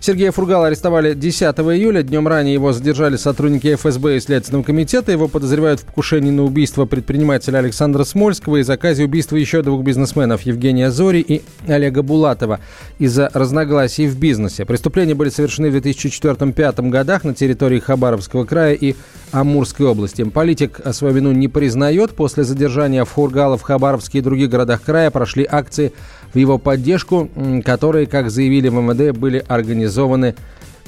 Сергея 0.00 0.30
Фургала 0.30 0.68
арестовали 0.68 1.14
10 1.14 1.42
июля. 1.42 2.02
Днем 2.02 2.28
ранее 2.28 2.54
его 2.54 2.72
задержали 2.72 3.16
сотрудники 3.16 3.74
ФСБ 3.74 4.16
и 4.16 4.20
Следственного 4.20 4.62
комитета. 4.62 5.12
Его 5.12 5.28
подозревают 5.28 5.80
в 5.80 5.84
покушении 5.84 6.30
на 6.30 6.44
убийство 6.44 6.84
предпринимателя 6.84 7.58
Александра 7.58 8.04
Смольского 8.04 8.56
и 8.56 8.62
заказе 8.62 9.04
убийства 9.04 9.36
еще 9.36 9.62
двух 9.62 9.82
бизнесменов 9.82 10.42
Евгения 10.42 10.90
Зори 10.90 11.20
и 11.20 11.42
Олега 11.66 12.02
Булатова 12.02 12.60
из-за 12.98 13.30
разногласий 13.34 14.06
в 14.06 14.18
бизнесе. 14.18 14.64
Преступления 14.64 15.14
были 15.14 15.30
совершены 15.30 15.70
в 15.70 15.76
2004-2005 15.76 16.88
годах 16.90 17.24
на 17.24 17.34
территории 17.34 17.80
Хабаровского 17.80 18.44
края 18.44 18.74
и 18.74 18.94
Амурской 19.32 19.86
области. 19.86 20.22
Политик 20.22 20.80
свою 20.92 21.14
вину 21.14 21.32
не 21.32 21.48
признает. 21.48 22.12
После 22.12 22.44
задержания 22.44 23.04
Фургала 23.04 23.58
в 23.58 23.62
Хабаровске 23.62 24.18
и 24.18 24.20
других 24.22 24.48
городах 24.48 24.82
края 24.82 25.10
прошли 25.10 25.46
акции 25.48 25.92
в 26.32 26.38
его 26.38 26.58
поддержку, 26.58 27.28
которые, 27.64 28.06
как 28.06 28.30
заявили 28.30 28.68
в 28.68 28.74
МВД, 28.74 29.16
были 29.16 29.44
организованы 29.46 30.34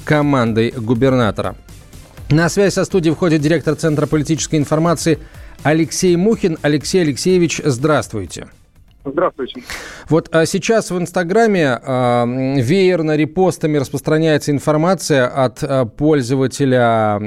командой 0.04 0.72
губернатора. 0.76 1.56
На 2.30 2.48
связь 2.48 2.74
со 2.74 2.84
студией 2.84 3.14
входит 3.14 3.40
директор 3.40 3.74
Центра 3.74 4.06
политической 4.06 4.56
информации 4.56 5.18
Алексей 5.62 6.14
Мухин. 6.16 6.58
Алексей 6.62 7.02
Алексеевич, 7.02 7.60
здравствуйте. 7.64 8.48
Здравствуйте. 9.02 9.62
Вот 10.10 10.28
а 10.30 10.44
сейчас 10.44 10.90
в 10.90 10.98
Инстаграме 10.98 11.78
а, 11.82 12.26
веерно 12.26 13.16
репостами 13.16 13.78
распространяется 13.78 14.50
информация 14.50 15.26
от 15.26 15.62
а, 15.62 15.86
пользователя, 15.86 17.18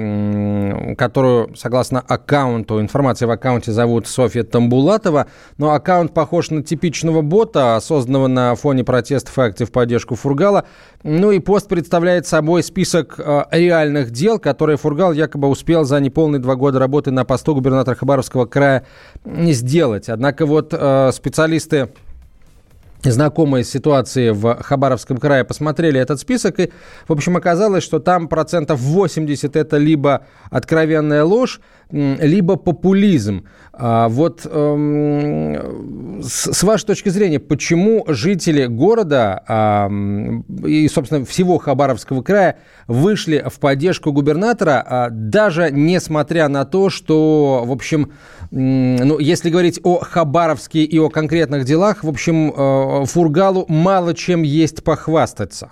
которую, 0.96 1.56
согласно 1.56 2.00
аккаунту, 2.00 2.80
информация 2.80 3.27
в 3.27 3.32
аккаунте 3.32 3.72
зовут 3.72 4.06
Софья 4.08 4.44
Тамбулатова, 4.44 5.25
но 5.58 5.72
аккаунт 5.72 6.13
похож 6.13 6.51
на 6.51 6.62
типичного 6.62 7.22
бота, 7.22 7.80
созданного 7.82 8.27
на 8.27 8.53
фоне 8.53 8.84
протестов 8.84 9.36
и 9.39 9.42
акций 9.42 9.65
в 9.65 9.72
поддержку 9.72 10.13
Фургала. 10.13 10.65
Ну 11.01 11.32
и 11.32 11.39
пост 11.39 11.68
представляет 11.68 12.27
собой 12.27 12.62
список 12.62 13.15
а, 13.18 13.48
реальных 13.51 14.12
дел, 14.12 14.38
которые 14.38 14.77
Фургал 14.77 15.12
якобы 15.12 15.48
успел 15.48 15.86
за 15.86 16.00
неполные 16.00 16.39
два 16.39 16.56
года 16.56 16.77
работы 16.77 17.10
на 17.10 17.25
посту 17.25 17.56
губернатора 17.56 17.96
Хабаровского 17.96 18.46
края 18.46 18.86
м, 19.25 19.48
сделать. 19.48 20.08
Однако 20.08 20.46
вот 20.46 20.70
а, 20.72 21.12
специалисты 21.63 21.89
знакомые 23.03 23.65
с 23.65 23.70
ситуацией 23.70 24.32
в 24.32 24.55
Хабаровском 24.62 25.17
крае 25.17 25.43
посмотрели 25.43 26.00
этот 26.00 26.22
список, 26.22 26.60
и, 26.60 26.72
в 27.08 27.12
общем, 27.12 27.36
оказалось, 27.36 27.84
что 27.84 28.00
там 28.00 28.29
процентов 28.29 28.79
80 28.79 29.55
это 29.58 29.77
либо 29.77 30.25
откровенная 30.50 31.25
ложь, 31.25 31.60
либо 31.91 32.55
популизм. 32.55 33.46
А 33.74 34.08
вот 34.08 34.48
эм, 34.50 36.22
с, 36.24 36.53
с 36.53 36.63
вашей 36.63 36.86
точки 36.86 37.10
зрения, 37.10 37.39
почему 37.39 38.05
жители 38.08 38.65
города 38.65 39.43
а, 39.48 39.88
м, 39.88 40.41
и, 40.65 40.88
собственно, 40.88 41.25
всего 41.25 41.58
Хабаровского 41.58 42.22
края 42.22 42.58
вышли 42.88 43.46
в 43.48 43.60
поддержку 43.60 44.12
губернатора, 44.12 44.84
а, 44.86 45.10
даже 45.12 45.70
несмотря 45.72 46.48
на 46.48 46.65
то, 46.65 46.89
что, 46.89 47.63
в 47.65 47.72
общем, 47.72 48.13
ну, 48.56 49.18
если 49.18 49.50
говорить 49.50 49.80
о 49.84 49.98
Хабаровске 50.00 50.84
и 50.84 51.00
о 51.00 51.10
конкретных 51.10 51.66
делах, 51.66 52.04
в 52.04 52.10
общем, 52.10 52.52
э, 52.52 53.06
Фургалу 53.06 53.66
мало 53.68 54.14
чем 54.14 54.44
есть 54.44 54.84
похвастаться. 54.84 55.72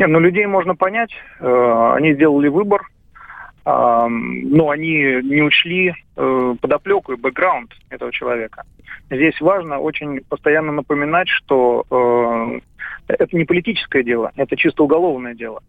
Нет, 0.00 0.08
ну 0.08 0.18
людей 0.18 0.46
можно 0.46 0.74
понять. 0.74 1.10
Э, 1.38 1.92
Они 1.94 2.14
сделали 2.14 2.48
выбор. 2.48 2.82
но 3.64 4.70
они 4.70 5.20
не 5.22 5.42
учли 5.42 5.92
э, 6.16 6.54
подоплеку 6.60 7.12
и 7.12 7.16
бэкграунд 7.16 7.70
этого 7.90 8.10
человека. 8.10 8.64
Здесь 9.10 9.38
важно 9.42 9.78
очень 9.78 10.20
постоянно 10.28 10.72
напоминать, 10.72 11.28
что 11.28 11.84
э, 11.90 12.60
это 13.08 13.36
не 13.36 13.44
политическое 13.44 14.02
дело, 14.02 14.32
это 14.36 14.56
чисто 14.56 14.84
уголовное 14.84 15.34
дело. 15.34 15.62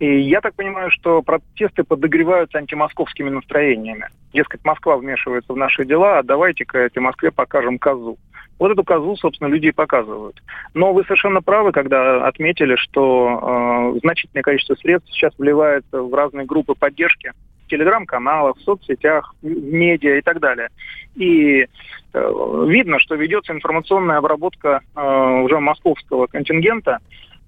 И 0.00 0.20
я 0.20 0.40
так 0.40 0.54
понимаю, 0.54 0.90
что 0.90 1.22
протесты 1.22 1.84
подогреваются 1.84 2.56
антимосковскими 2.56 3.28
настроениями. 3.28 4.08
Дескать, 4.32 4.64
Москва 4.64 4.96
вмешивается 4.96 5.52
в 5.52 5.56
наши 5.56 5.84
дела, 5.84 6.18
а 6.18 6.22
давайте-ка 6.22 6.78
этой 6.78 7.00
Москве 7.00 7.30
покажем 7.30 7.78
козу. 7.78 8.16
Вот 8.58 8.72
эту 8.72 8.82
козу, 8.82 9.16
собственно, 9.16 9.48
люди 9.48 9.66
и 9.66 9.72
показывают. 9.72 10.42
Но 10.72 10.94
вы 10.94 11.04
совершенно 11.04 11.42
правы, 11.42 11.72
когда 11.72 12.26
отметили, 12.26 12.76
что 12.76 13.92
э, 13.94 13.98
значительное 14.00 14.42
количество 14.42 14.74
средств 14.76 15.12
сейчас 15.12 15.32
вливается 15.38 16.02
в 16.02 16.14
разные 16.14 16.46
группы 16.46 16.74
поддержки 16.74 17.32
телеграм-каналах, 17.68 18.56
в 18.56 18.62
соцсетях, 18.62 19.34
в 19.42 19.46
медиа 19.46 20.18
и 20.18 20.22
так 20.22 20.40
далее. 20.40 20.68
И 21.14 21.66
э, 22.12 22.64
видно, 22.68 22.98
что 22.98 23.14
ведется 23.14 23.52
информационная 23.52 24.18
обработка 24.18 24.80
э, 24.96 25.40
уже 25.44 25.60
московского 25.60 26.26
контингента, 26.26 26.98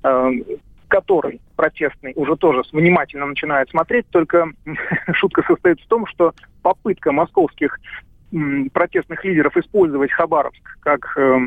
э, 0.04 0.30
который 0.92 1.40
протестный 1.56 2.12
уже 2.16 2.36
тоже 2.36 2.60
внимательно 2.70 3.24
начинает 3.24 3.70
смотреть, 3.70 4.06
только 4.10 4.48
шутка 5.14 5.42
состоит 5.46 5.80
в 5.80 5.86
том, 5.86 6.06
что 6.06 6.34
попытка 6.62 7.12
московских 7.12 7.80
протестных 8.74 9.24
лидеров 9.24 9.56
использовать 9.56 10.12
Хабаровск 10.12 10.78
как 10.80 11.16
э, 11.16 11.46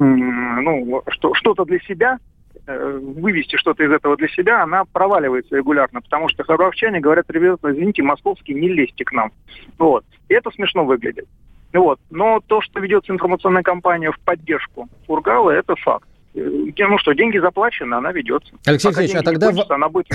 ну, 0.00 1.02
что, 1.08 1.34
что-то 1.34 1.64
для 1.64 1.78
себя, 1.80 2.18
э, 2.66 2.98
вывести 3.00 3.54
что-то 3.56 3.84
из 3.84 3.92
этого 3.92 4.16
для 4.16 4.26
себя, 4.28 4.64
она 4.64 4.84
проваливается 4.84 5.56
регулярно, 5.56 6.00
потому 6.00 6.28
что 6.28 6.42
хабаровчане 6.42 6.98
говорят, 6.98 7.30
ребята, 7.30 7.70
извините, 7.70 8.02
московские, 8.02 8.60
не 8.60 8.68
лезьте 8.68 9.04
к 9.04 9.12
нам. 9.12 9.30
Вот. 9.78 10.04
И 10.28 10.34
это 10.34 10.50
смешно 10.50 10.84
выглядит. 10.84 11.26
Вот. 11.72 12.00
Но 12.10 12.40
то, 12.44 12.60
что 12.60 12.80
ведется 12.80 13.12
информационная 13.12 13.62
кампания 13.62 14.10
в 14.10 14.18
поддержку 14.20 14.88
Фургала, 15.06 15.50
это 15.50 15.76
факт. 15.76 16.08
Ну 16.32 16.98
что, 16.98 17.12
деньги 17.12 17.38
заплачены, 17.38 17.94
она 17.94 18.12
ведется. 18.12 18.52
Алексей 18.64 18.88
Пока 18.88 19.00
Алексеевич, 19.00 19.26
а 19.26 19.30
тогда, 19.30 19.48
кончатся, 19.48 19.74
она 19.74 19.88
будет 19.88 20.06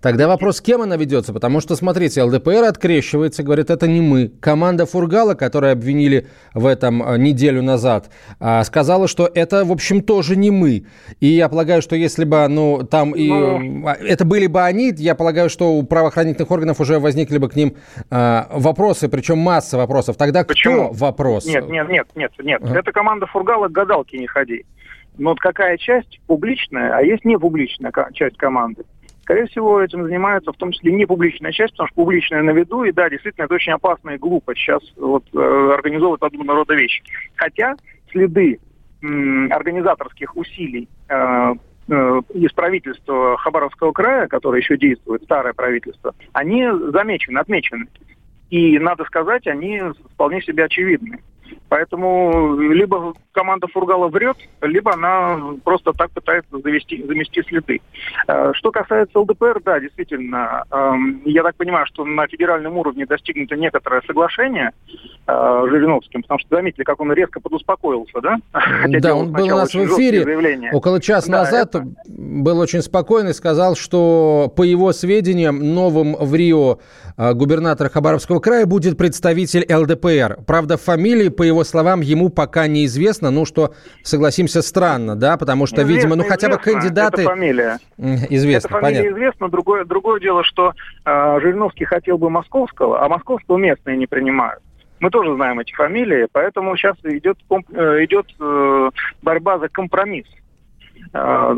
тогда 0.00 0.26
вопрос, 0.26 0.56
с 0.56 0.60
кем 0.60 0.82
она 0.82 0.96
ведется? 0.96 1.32
Потому 1.32 1.60
что, 1.60 1.76
смотрите, 1.76 2.22
ЛДПР 2.22 2.64
открещивается, 2.64 3.44
говорит, 3.44 3.70
это 3.70 3.86
не 3.86 4.00
мы. 4.00 4.28
Команда 4.40 4.84
Фургала, 4.84 5.34
которую 5.34 5.72
обвинили 5.72 6.26
в 6.54 6.66
этом 6.66 7.02
э, 7.02 7.18
неделю 7.18 7.62
назад, 7.62 8.10
а, 8.40 8.64
сказала, 8.64 9.06
что 9.06 9.30
это, 9.32 9.64
в 9.64 9.70
общем, 9.70 10.02
тоже 10.02 10.34
не 10.34 10.50
мы. 10.50 10.86
И 11.20 11.26
я 11.26 11.48
полагаю, 11.48 11.82
что 11.82 11.94
если 11.94 12.24
бы, 12.24 12.48
ну, 12.48 12.82
там 12.82 13.12
и... 13.12 13.28
Ну... 13.28 13.86
А, 13.86 13.94
это 13.94 14.24
были 14.24 14.48
бы 14.48 14.62
они, 14.62 14.92
я 14.96 15.14
полагаю, 15.14 15.48
что 15.48 15.72
у 15.72 15.84
правоохранительных 15.84 16.50
органов 16.50 16.80
уже 16.80 16.98
возникли 16.98 17.38
бы 17.38 17.48
к 17.48 17.54
ним 17.54 17.76
а, 18.10 18.48
вопросы, 18.50 19.08
причем 19.08 19.38
масса 19.38 19.78
вопросов. 19.78 20.16
Тогда 20.16 20.42
Почему? 20.42 20.88
кто 20.88 20.94
вопрос? 20.94 21.46
Нет, 21.46 21.68
нет, 21.68 21.88
нет, 21.88 22.08
нет, 22.16 22.32
нет. 22.42 22.60
Ага. 22.64 22.80
Это 22.80 22.90
команда 22.90 23.26
Фургала 23.26 23.68
к 23.68 23.72
гадалке 23.72 24.18
не 24.18 24.26
ходи. 24.26 24.64
Но 25.18 25.30
вот 25.30 25.40
какая 25.40 25.76
часть 25.76 26.20
публичная, 26.26 26.96
а 26.96 27.02
есть 27.02 27.24
непубличная 27.24 27.92
часть 28.12 28.36
команды. 28.36 28.84
Скорее 29.22 29.46
всего, 29.46 29.80
этим 29.80 30.02
занимается 30.04 30.52
в 30.52 30.56
том 30.56 30.72
числе 30.72 30.92
не 30.92 31.06
публичная 31.06 31.52
часть, 31.52 31.74
потому 31.74 31.86
что 31.86 31.94
публичная 31.94 32.42
на 32.42 32.50
виду, 32.50 32.82
и 32.82 32.90
да, 32.90 33.08
действительно, 33.08 33.44
это 33.44 33.54
очень 33.54 33.72
опасно 33.72 34.10
и 34.10 34.18
глупо 34.18 34.56
сейчас 34.56 34.82
вот, 34.96 35.24
э, 35.32 35.70
организовывать 35.72 36.20
подобного 36.20 36.58
рода 36.58 36.74
вещи. 36.74 37.02
Хотя 37.36 37.76
следы 38.10 38.58
м, 39.02 39.52
организаторских 39.52 40.36
усилий 40.36 40.88
э, 41.08 41.54
э, 41.88 42.20
из 42.34 42.52
правительства 42.52 43.36
Хабаровского 43.38 43.92
края, 43.92 44.26
которое 44.26 44.62
еще 44.62 44.76
действует, 44.76 45.22
старое 45.22 45.52
правительство, 45.52 46.12
они 46.32 46.66
замечены, 46.92 47.38
отмечены. 47.38 47.86
И, 48.50 48.80
надо 48.80 49.04
сказать, 49.04 49.46
они 49.46 49.80
вполне 50.12 50.42
себе 50.42 50.64
очевидны. 50.64 51.20
Поэтому 51.68 52.56
либо 52.58 53.14
команда 53.32 53.66
Фургала 53.68 54.08
врет, 54.08 54.36
либо 54.60 54.92
она 54.92 55.38
просто 55.64 55.92
так 55.92 56.10
пытается 56.10 56.58
завести, 56.58 57.04
замести 57.06 57.42
следы. 57.42 57.80
Э, 58.26 58.52
что 58.54 58.70
касается 58.70 59.18
ЛДПР, 59.18 59.60
да, 59.64 59.80
действительно, 59.80 60.64
эм, 60.70 61.22
я 61.24 61.42
так 61.42 61.54
понимаю, 61.56 61.86
что 61.86 62.04
на 62.04 62.26
федеральном 62.26 62.76
уровне 62.76 63.06
достигнуто 63.06 63.56
некоторое 63.56 64.02
соглашение 64.06 64.72
э, 65.26 65.66
Жириновским, 65.70 66.22
потому 66.22 66.40
что 66.40 66.56
заметили, 66.56 66.82
как 66.82 67.00
он 67.00 67.12
резко 67.12 67.40
подуспокоился, 67.40 68.20
да? 68.20 68.36
Хотя 68.52 69.00
да, 69.00 69.14
он 69.14 69.32
был 69.32 69.44
у 69.44 69.48
нас 69.48 69.72
в 69.72 69.76
эфире 69.76 70.70
около 70.72 71.00
часа 71.00 71.30
да, 71.30 71.38
назад, 71.38 71.74
это... 71.74 71.86
был 72.06 72.58
очень 72.58 72.82
спокойный, 72.82 73.34
сказал, 73.34 73.76
что 73.76 74.52
по 74.56 74.62
его 74.62 74.92
сведениям 74.92 75.74
новым 75.74 76.14
в 76.14 76.34
Рио 76.34 76.78
э, 77.16 77.32
губернатор 77.34 77.88
Хабаровского 77.88 78.40
края 78.40 78.66
будет 78.66 78.98
представитель 78.98 79.64
ЛДПР. 79.72 80.40
Правда, 80.46 80.76
фамилии, 80.76 81.28
по 81.40 81.42
его 81.42 81.64
словам, 81.64 82.02
ему 82.02 82.28
пока 82.28 82.66
неизвестно, 82.66 83.30
ну 83.30 83.46
что, 83.46 83.72
согласимся, 84.02 84.60
странно, 84.60 85.16
да, 85.16 85.38
потому 85.38 85.64
что, 85.64 85.76
известно, 85.76 85.96
видимо, 85.96 86.16
ну 86.16 86.24
хотя 86.24 86.50
бы 86.50 86.58
кандидаты... 86.58 87.22
Это 87.22 87.30
фамилия. 87.30 87.78
Известно, 87.96 88.68
Это 88.68 88.78
фамилия 88.78 88.98
понятно. 88.98 89.16
известна. 89.16 89.48
Другое, 89.48 89.84
другое 89.86 90.20
дело, 90.20 90.44
что 90.44 90.74
э, 91.06 91.38
Жириновский 91.40 91.86
хотел 91.86 92.18
бы 92.18 92.28
московского, 92.28 93.02
а 93.02 93.08
московского 93.08 93.56
местные 93.56 93.96
не 93.96 94.06
принимают. 94.06 94.62
Мы 94.98 95.08
тоже 95.08 95.34
знаем 95.34 95.58
эти 95.60 95.72
фамилии, 95.72 96.28
поэтому 96.30 96.76
сейчас 96.76 96.96
идет, 97.04 97.38
э, 97.48 98.04
идет 98.04 98.26
э, 98.38 98.90
борьба 99.22 99.58
за 99.60 99.70
компромисс. 99.70 100.26
Э, 101.14 101.54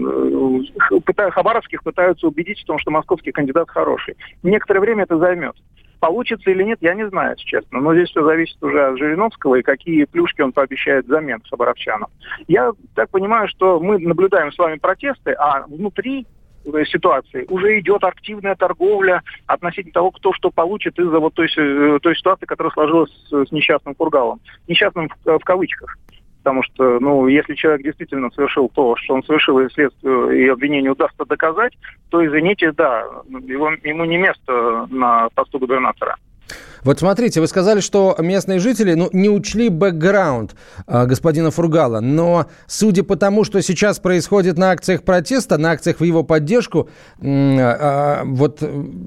Хабаровских 1.33 1.83
пытаются 1.83 2.29
убедить 2.29 2.61
в 2.61 2.67
том, 2.67 2.79
что 2.79 2.93
московский 2.93 3.33
кандидат 3.33 3.69
хороший. 3.69 4.17
Некоторое 4.45 4.79
время 4.79 5.03
это 5.03 5.19
займет. 5.19 5.57
Получится 6.03 6.51
или 6.51 6.65
нет, 6.65 6.79
я 6.81 6.95
не 6.95 7.09
знаю, 7.11 7.37
честно. 7.37 7.81
Но 7.81 7.95
здесь 7.95 8.09
все 8.11 8.25
зависит 8.25 8.61
уже 8.61 8.89
от 8.89 8.99
Жириновского 8.99 9.55
и 9.55 9.63
какие 9.63 10.05
плюшки 10.05 10.41
он 10.41 10.51
пообещает 10.51 11.07
взамен 11.07 11.41
Хабаровчанам. 11.49 12.09
Я 12.49 12.73
так 12.97 13.09
понимаю, 13.11 13.47
что 13.47 13.79
мы 13.79 14.01
наблюдаем 14.01 14.51
с 14.51 14.59
вами 14.59 14.79
протесты, 14.79 15.31
а 15.39 15.65
внутри 15.69 16.27
ситуации 16.91 17.47
уже 17.49 17.79
идет 17.79 18.03
активная 18.03 18.57
торговля 18.57 19.23
относительно 19.47 19.93
того, 19.93 20.11
кто 20.11 20.33
что 20.33 20.51
получит 20.51 20.99
из-за 20.99 21.21
вот 21.21 21.35
той, 21.35 21.47
э, 21.57 22.01
той 22.03 22.17
ситуации, 22.17 22.47
которая 22.47 22.73
сложилась 22.73 23.13
с, 23.29 23.47
с 23.47 23.53
несчастным 23.53 23.95
Фургалом. 23.95 24.41
Несчастным 24.67 25.09
в, 25.09 25.39
в 25.39 25.45
кавычках. 25.45 25.97
Потому 26.43 26.63
что, 26.65 26.99
ну, 26.99 27.29
если 27.29 27.55
человек 27.55 27.83
действительно 27.83 28.29
совершил 28.31 28.69
то, 28.69 28.97
что 28.97 29.15
он 29.15 29.23
совершил, 29.23 29.61
и 29.61 29.69
следствию 29.71 30.31
и 30.31 30.49
обвинению 30.49 30.93
удастся 30.93 31.25
доказать, 31.25 31.73
то, 32.11 32.25
извините, 32.27 32.73
да, 32.73 33.05
его, 33.47 33.71
ему 33.85 34.05
не 34.05 34.17
место 34.17 34.87
на 34.91 35.29
посту 35.35 35.61
губернатора. 35.61 36.17
Вот 36.85 36.99
смотрите, 36.99 37.41
вы 37.41 37.47
сказали, 37.47 37.81
что 37.81 38.17
местные 38.19 38.59
жители 38.59 38.95
ну, 38.95 39.09
не 39.13 39.29
учли 39.29 39.69
бэкграунд 39.69 40.57
э, 40.87 41.07
господина 41.07 41.53
Фургала, 41.53 42.01
но 42.01 42.47
судя 42.67 43.05
по 43.05 43.15
тому, 43.15 43.45
что 43.45 43.63
сейчас 43.63 44.01
происходит 44.01 44.59
на 44.59 44.73
акциях 44.73 45.05
протеста, 45.05 45.59
на 45.59 45.71
акциях 45.71 46.01
в 46.01 46.05
его 46.05 46.25
поддержку, 46.25 46.89
э, 47.21 47.27
э, 47.27 48.23
вот 48.25 48.63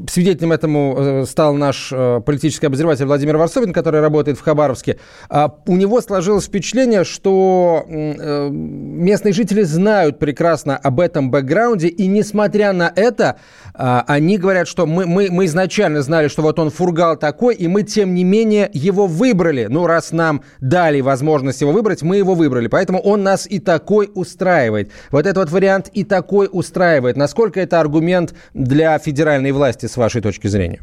свидетелем 0.09 0.53
этому 0.53 0.95
э, 0.97 1.25
стал 1.25 1.53
наш 1.55 1.89
э, 1.91 2.21
политический 2.25 2.67
обозреватель 2.67 3.05
Владимир 3.05 3.35
Варсовин, 3.35 3.73
который 3.73 3.99
работает 3.99 4.37
в 4.37 4.41
Хабаровске. 4.41 4.97
Э, 5.29 5.49
у 5.65 5.75
него 5.75 5.99
сложилось 5.99 6.45
впечатление, 6.45 7.03
что 7.03 7.83
э, 7.87 8.49
местные 8.49 9.33
жители 9.33 9.63
знают 9.63 10.17
прекрасно 10.17 10.77
об 10.77 11.01
этом 11.01 11.29
бэкграунде, 11.29 11.89
и 11.89 12.07
несмотря 12.07 12.71
на 12.71 12.89
это, 12.95 13.35
э, 13.73 14.01
они 14.07 14.37
говорят, 14.37 14.69
что 14.69 14.85
мы, 14.85 15.05
мы, 15.05 15.27
мы 15.29 15.43
изначально 15.45 16.01
знали, 16.03 16.29
что 16.29 16.41
вот 16.41 16.57
он 16.57 16.69
Фургал 16.69 17.17
такой, 17.17 17.55
и 17.64 17.64
мы, 17.67 17.83
тем 17.83 18.13
не 18.13 18.23
менее, 18.23 18.69
его 18.73 19.07
выбрали. 19.07 19.67
Ну, 19.69 19.87
раз 19.87 20.11
нам 20.11 20.41
дали 20.59 21.01
возможность 21.01 21.61
его 21.61 21.71
выбрать, 21.71 22.01
мы 22.01 22.17
его 22.17 22.35
выбрали. 22.35 22.67
Поэтому 22.67 22.99
он 22.99 23.23
нас 23.23 23.47
и 23.49 23.59
такой 23.59 24.09
устраивает. 24.13 24.91
Вот 25.11 25.25
этот 25.25 25.37
вот 25.37 25.51
вариант 25.51 25.89
и 25.93 26.03
такой 26.03 26.49
устраивает. 26.51 27.17
Насколько 27.17 27.59
это 27.59 27.79
аргумент 27.79 28.35
для 28.53 28.97
федеральной 28.99 29.51
власти, 29.51 29.85
с 29.85 29.97
вашей 29.97 30.21
точки 30.21 30.47
зрения? 30.47 30.81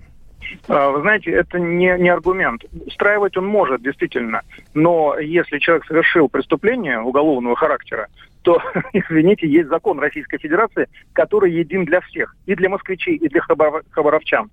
А, 0.68 0.90
вы 0.90 1.00
знаете, 1.00 1.30
это 1.30 1.58
не, 1.58 1.96
не 1.98 2.08
аргумент. 2.08 2.64
Устраивать 2.86 3.36
он 3.36 3.46
может, 3.46 3.82
действительно. 3.82 4.42
Но 4.74 5.18
если 5.18 5.58
человек 5.58 5.84
совершил 5.86 6.28
преступление 6.28 7.00
уголовного 7.00 7.56
характера, 7.56 8.08
то, 8.42 8.60
извините, 8.92 9.48
есть 9.48 9.68
закон 9.68 9.98
Российской 9.98 10.38
Федерации, 10.38 10.88
который 11.12 11.52
един 11.52 11.84
для 11.84 12.00
всех. 12.00 12.36
И 12.46 12.54
для 12.54 12.68
москвичей, 12.68 13.16
и 13.16 13.28
для 13.28 13.40
хабаровчан. 13.40 14.50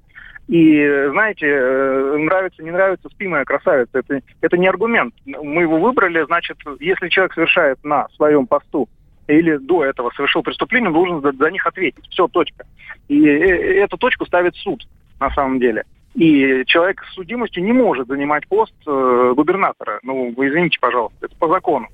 И, 0.49 1.07
знаете, 1.11 1.45
э, 1.45 2.17
нравится, 2.17 2.63
не 2.63 2.71
нравится, 2.71 3.07
спи, 3.09 3.27
моя 3.27 3.45
красавица. 3.45 3.99
Это, 3.99 4.19
это 4.41 4.57
не 4.57 4.67
аргумент. 4.67 5.13
Мы 5.27 5.61
его 5.61 5.77
выбрали, 5.77 6.25
значит, 6.25 6.57
если 6.79 7.07
человек 7.09 7.35
совершает 7.35 7.77
на 7.83 8.07
своем 8.15 8.47
посту 8.47 8.89
или 9.27 9.57
до 9.57 9.85
этого 9.85 10.09
совершил 10.15 10.41
преступление, 10.41 10.87
он 10.87 10.95
должен 10.95 11.21
за, 11.21 11.33
за 11.33 11.51
них 11.51 11.67
ответить. 11.67 12.03
Все, 12.09 12.27
точка. 12.27 12.65
И 13.09 13.23
э, 13.27 13.29
э, 13.29 13.83
эту 13.83 13.97
точку 13.97 14.25
ставит 14.25 14.55
суд, 14.55 14.87
на 15.19 15.29
самом 15.35 15.59
деле. 15.59 15.83
И 16.15 16.63
человек 16.65 17.03
с 17.03 17.13
судимостью 17.13 17.63
не 17.63 17.71
может 17.71 18.07
занимать 18.07 18.47
пост 18.47 18.73
губернатора. 18.83 19.99
Ну, 20.01 20.33
вы 20.35 20.47
извините, 20.47 20.79
пожалуйста, 20.81 21.27
это 21.27 21.35
по 21.35 21.47
закону. 21.47 21.87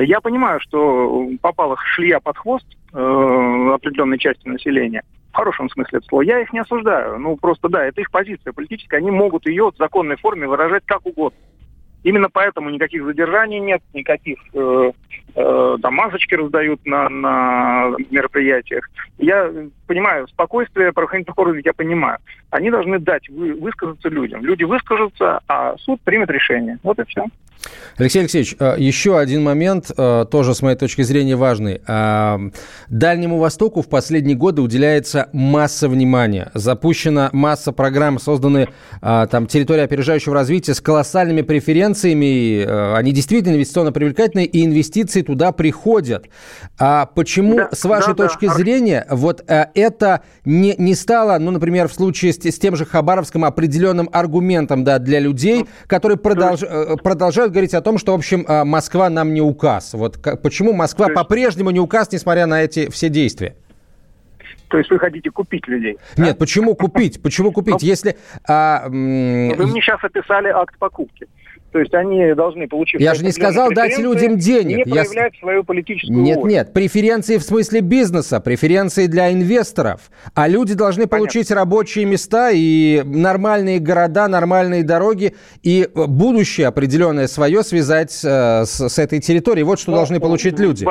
Я 0.00 0.20
понимаю, 0.20 0.60
что 0.60 1.28
попала 1.40 1.76
шлия 1.78 2.20
под 2.20 2.38
хвост 2.38 2.66
э, 2.92 3.70
определенной 3.74 4.18
части 4.18 4.48
населения. 4.48 5.02
В 5.32 5.36
хорошем 5.36 5.68
смысле 5.68 5.98
этого 5.98 6.08
слова. 6.08 6.22
Я 6.22 6.40
их 6.40 6.52
не 6.52 6.60
осуждаю. 6.60 7.18
Ну, 7.18 7.36
просто 7.36 7.68
да, 7.68 7.84
это 7.84 8.00
их 8.00 8.10
позиция 8.10 8.52
политическая. 8.52 8.98
Они 8.98 9.10
могут 9.10 9.46
ее 9.46 9.70
в 9.70 9.76
законной 9.76 10.16
форме 10.16 10.46
выражать 10.46 10.84
как 10.86 11.04
угодно. 11.04 11.38
Именно 12.04 12.28
поэтому 12.30 12.70
никаких 12.70 13.04
задержаний 13.04 13.60
нет, 13.60 13.82
никаких 13.94 14.38
э, 14.52 14.92
э, 15.34 15.76
там 15.82 15.94
масочки 15.94 16.34
раздают 16.34 16.84
на, 16.84 17.08
на 17.08 17.94
мероприятиях. 18.10 18.88
Я 19.18 19.50
понимаю, 19.86 20.26
спокойствие 20.28 20.92
правоохранительных 20.92 21.38
органов 21.38 21.64
я 21.64 21.72
понимаю. 21.72 22.18
Они 22.50 22.70
должны 22.70 22.98
дать 22.98 23.28
вы, 23.28 23.54
высказаться 23.54 24.08
людям. 24.08 24.44
Люди 24.44 24.64
выскажутся, 24.64 25.40
а 25.48 25.76
суд 25.78 26.00
примет 26.02 26.30
решение. 26.30 26.78
Вот 26.82 26.98
и 26.98 27.04
все. 27.04 27.26
Алексей 27.96 28.20
Алексеевич, 28.20 28.56
э, 28.58 28.74
еще 28.78 29.18
один 29.18 29.42
момент, 29.42 29.90
э, 29.96 30.26
тоже 30.30 30.54
с 30.54 30.62
моей 30.62 30.76
точки 30.76 31.02
зрения 31.02 31.36
важный. 31.36 31.80
Э, 31.86 32.38
Дальнему 32.88 33.38
Востоку 33.38 33.82
в 33.82 33.88
последние 33.88 34.36
годы 34.36 34.62
уделяется 34.62 35.28
масса 35.32 35.88
внимания. 35.88 36.50
Запущена 36.54 37.30
масса 37.32 37.72
программ, 37.72 38.18
созданы 38.18 38.68
там 39.00 39.46
территории 39.46 39.82
опережающего 39.82 40.34
развития 40.34 40.74
с 40.74 40.80
колоссальными 40.80 41.42
преференциями. 41.42 42.94
Они 42.96 43.12
действительно 43.12 43.54
инвестиционно 43.54 43.92
привлекательные, 43.92 44.46
и 44.46 44.64
инвестиции 44.64 45.22
туда 45.24 45.52
приходят. 45.52 46.26
А 46.78 47.06
почему, 47.06 47.56
да, 47.56 47.68
с 47.72 47.84
вашей 47.84 48.14
да, 48.14 48.28
точки 48.28 48.46
да. 48.46 48.54
зрения, 48.54 49.06
вот 49.10 49.42
это 49.46 50.22
не, 50.44 50.74
не 50.78 50.94
стало, 50.94 51.38
ну, 51.38 51.50
например, 51.50 51.88
в 51.88 51.92
случае 51.94 52.32
с, 52.32 52.36
с 52.36 52.58
тем 52.58 52.76
же 52.76 52.84
Хабаровском 52.84 53.44
определенным 53.44 54.08
аргументом 54.12 54.84
да, 54.84 54.98
для 54.98 55.18
людей, 55.18 55.60
ну, 55.60 55.66
которые 55.86 56.18
продолж, 56.18 56.60
продолжают 57.02 57.52
говорить 57.52 57.74
о 57.74 57.80
том, 57.80 57.98
что, 57.98 58.12
в 58.12 58.16
общем, 58.16 58.44
а, 58.46 58.64
Москва 58.64 59.10
нам 59.10 59.34
не 59.34 59.40
указ. 59.40 59.94
Вот 59.94 60.18
как, 60.18 60.42
почему 60.42 60.72
Москва 60.72 61.06
есть... 61.06 61.16
по-прежнему 61.16 61.70
не 61.70 61.80
указ, 61.80 62.12
несмотря 62.12 62.46
на 62.46 62.62
эти 62.62 62.90
все 62.90 63.08
действия? 63.08 63.56
То 64.68 64.78
есть 64.78 64.90
вы 64.90 64.98
хотите 64.98 65.30
купить 65.30 65.68
людей? 65.68 65.98
Нет, 66.16 66.30
да? 66.30 66.34
почему 66.34 66.74
купить? 66.74 67.22
Почему 67.22 67.52
купить? 67.52 67.74
Ну, 67.74 67.78
Если... 67.80 68.16
А, 68.48 68.88
вы 68.88 69.66
мне 69.66 69.80
сейчас 69.80 70.02
описали 70.02 70.48
акт 70.48 70.76
покупки. 70.78 71.28
То 71.74 71.80
есть 71.80 71.92
они 71.92 72.34
должны 72.34 72.68
получить... 72.68 73.00
Я 73.00 73.14
же 73.14 73.24
не 73.24 73.32
сказал 73.32 73.72
дать 73.72 73.98
людям 73.98 74.36
денег. 74.36 74.76
Не 74.76 74.84
проявлять 74.84 75.34
Я... 75.34 75.40
свою 75.40 75.64
политическую 75.64 76.20
Нет, 76.20 76.36
волю. 76.36 76.48
нет. 76.48 76.72
Преференции 76.72 77.36
в 77.36 77.42
смысле 77.42 77.80
бизнеса, 77.80 78.38
преференции 78.38 79.08
для 79.08 79.32
инвесторов. 79.32 80.02
А 80.36 80.46
люди 80.46 80.74
должны 80.74 81.08
Понятно. 81.08 81.18
получить 81.18 81.50
рабочие 81.50 82.04
места 82.04 82.52
и 82.52 83.02
нормальные 83.04 83.80
города, 83.80 84.28
нормальные 84.28 84.84
дороги 84.84 85.34
и 85.64 85.88
будущее 85.92 86.68
определенное 86.68 87.26
свое 87.26 87.64
связать 87.64 88.24
э, 88.24 88.64
с, 88.66 88.88
с 88.88 88.98
этой 89.00 89.18
территорией. 89.18 89.64
Вот 89.64 89.80
что 89.80 89.90
Но, 89.90 89.96
должны 89.96 90.20
получить 90.20 90.60
люди. 90.60 90.86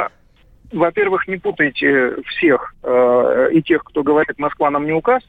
Во-первых, 0.74 1.30
не 1.30 1.38
путайте 1.38 2.15
всех 2.26 2.76
э, 2.84 3.50
и 3.54 3.62
тех, 3.62 3.86
кто 3.86 4.04
говорит 4.04 4.38
«Москва 4.38 4.69
нам 4.69 4.86
не 4.86 4.91
указ», 4.91 5.24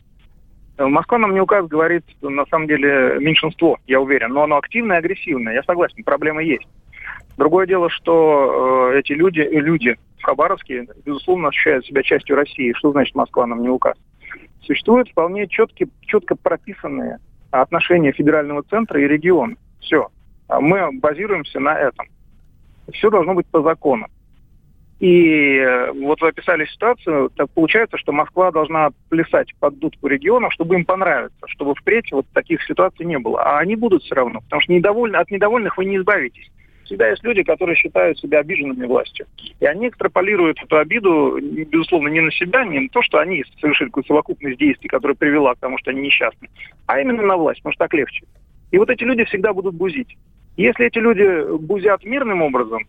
Москва 0.79 1.19
нам 1.19 1.35
не 1.35 1.41
указ 1.41 1.67
говорит, 1.69 2.05
на 2.21 2.45
самом 2.47 2.67
деле, 2.67 3.19
меньшинство, 3.21 3.79
я 3.87 4.01
уверен, 4.01 4.33
но 4.33 4.43
оно 4.43 4.57
активное 4.57 4.97
и 4.97 4.99
агрессивное. 4.99 5.55
Я 5.55 5.63
согласен, 5.63 6.03
проблема 6.03 6.43
есть. 6.43 6.67
Другое 7.37 7.67
дело, 7.67 7.91
что 7.91 8.91
э, 8.93 8.99
эти 8.99 9.13
люди, 9.13 9.41
люди 9.41 9.97
в 10.19 10.25
Хабаровске, 10.25 10.87
безусловно, 11.05 11.49
ощущают 11.49 11.87
себя 11.87 12.03
частью 12.03 12.37
России. 12.37 12.73
Что 12.77 12.93
значит 12.93 13.15
Москва 13.15 13.47
нам 13.47 13.63
не 13.63 13.69
указ? 13.69 13.97
Существуют 14.63 15.09
вполне 15.11 15.47
четкие, 15.47 15.89
четко 16.03 16.37
прописанные 16.37 17.19
отношения 17.51 18.13
федерального 18.13 18.63
центра 18.63 19.01
и 19.01 19.07
региона. 19.07 19.57
Все. 19.81 20.09
А 20.49 20.61
мы 20.61 20.91
базируемся 20.93 21.61
на 21.61 21.79
этом. 21.79 22.07
Все 22.93 23.11
должно 23.11 23.35
быть 23.35 23.47
по 23.47 23.63
закону. 23.63 24.07
И 25.05 25.59
э, 25.59 25.93
вот 25.93 26.23
вы 26.23 26.29
описали 26.29 26.65
ситуацию, 26.65 27.31
так 27.37 27.51
получается, 27.51 27.99
что 27.99 28.11
Москва 28.11 28.51
должна 28.51 28.89
плясать 29.11 29.55
под 29.61 29.79
дудку 29.79 30.07
регионов, 30.07 30.55
чтобы 30.55 30.77
им 30.77 30.87
понравиться, 30.87 31.47
чтобы 31.49 31.75
впредь 31.75 32.11
вот 32.11 32.25
таких 32.33 32.63
ситуаций 32.63 33.05
не 33.05 33.19
было. 33.19 33.43
А 33.43 33.59
они 33.59 33.77
будут 33.77 34.03
все 34.03 34.15
равно, 34.15 34.41
потому 34.41 34.63
что 34.63 34.73
недовольны, 34.73 35.17
от 35.17 35.31
недовольных 35.31 35.77
вы 35.77 35.85
не 35.85 35.99
избавитесь. 35.99 36.51
Всегда 36.85 37.11
есть 37.11 37.23
люди, 37.23 37.43
которые 37.43 37.77
считают 37.77 38.19
себя 38.19 38.39
обиженными 38.39 38.87
властью. 38.87 39.27
И 39.61 39.67
они 39.67 39.89
экстраполируют 39.89 40.57
эту 40.65 40.79
обиду, 40.79 41.39
безусловно, 41.39 42.09
не 42.09 42.23
на 42.23 42.33
себя, 42.33 42.65
не 42.65 42.81
на 42.81 42.89
то, 42.89 43.03
что 43.03 43.19
они 43.19 43.45
совершили 43.61 43.89
какую-то 43.89 44.09
совокупность 44.09 44.59
действий, 44.59 44.89
которая 44.89 45.17
привела 45.17 45.55
к 45.55 45.59
тому, 45.59 45.77
что 45.77 45.91
они 45.91 46.01
несчастны, 46.01 46.49
а 46.87 46.99
именно 46.99 47.23
на 47.23 47.37
власть, 47.37 47.61
потому 47.61 47.75
что 47.75 47.85
так 47.85 47.93
легче. 47.93 48.25
И 48.71 48.79
вот 48.79 48.89
эти 48.89 49.05
люди 49.05 49.25
всегда 49.25 49.53
будут 49.53 49.75
бузить. 49.75 50.17
Если 50.57 50.87
эти 50.87 50.99
люди 50.99 51.59
бузят 51.59 52.05
мирным 52.05 52.41
образом, 52.41 52.87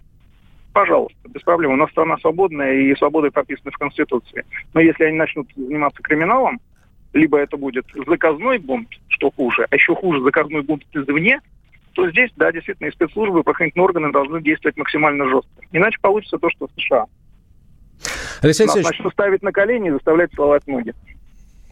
пожалуйста, 0.76 1.18
без 1.30 1.42
проблем. 1.42 1.72
У 1.72 1.76
нас 1.78 1.90
страна 1.92 2.18
свободная, 2.18 2.74
и 2.74 2.94
свободы 2.98 3.32
прописаны 3.32 3.72
в 3.72 3.78
Конституции. 3.78 4.44
Но 4.74 4.82
если 4.82 5.06
они 5.06 5.18
начнут 5.18 5.48
заниматься 5.56 6.02
криминалом, 6.04 6.60
либо 7.14 7.38
это 7.38 7.56
будет 7.56 7.86
заказной 8.06 8.58
бунт, 8.58 8.90
что 9.08 9.32
хуже, 9.32 9.66
а 9.70 9.74
еще 9.74 9.96
хуже 9.96 10.22
заказной 10.22 10.64
бунт 10.64 10.84
извне, 10.92 11.40
то 11.94 12.12
здесь, 12.12 12.30
да, 12.36 12.52
действительно, 12.52 12.88
и 12.88 12.92
спецслужбы, 12.92 13.40
и 13.40 13.44
правоохранительные 13.44 13.86
органы 13.86 14.12
должны 14.12 14.42
действовать 14.42 14.76
максимально 14.76 15.30
жестко. 15.30 15.64
Иначе 15.72 15.98
получится 16.02 16.38
то, 16.38 16.50
что 16.50 16.68
в 16.68 16.82
США. 16.82 17.06
Алексей 18.42 18.66
Нас 18.66 18.76
начнут 18.76 19.14
ставить 19.14 19.44
на 19.44 19.54
колени 19.54 19.88
и 19.88 19.92
заставлять 19.92 20.34
целовать 20.34 20.68
ноги. 20.68 20.94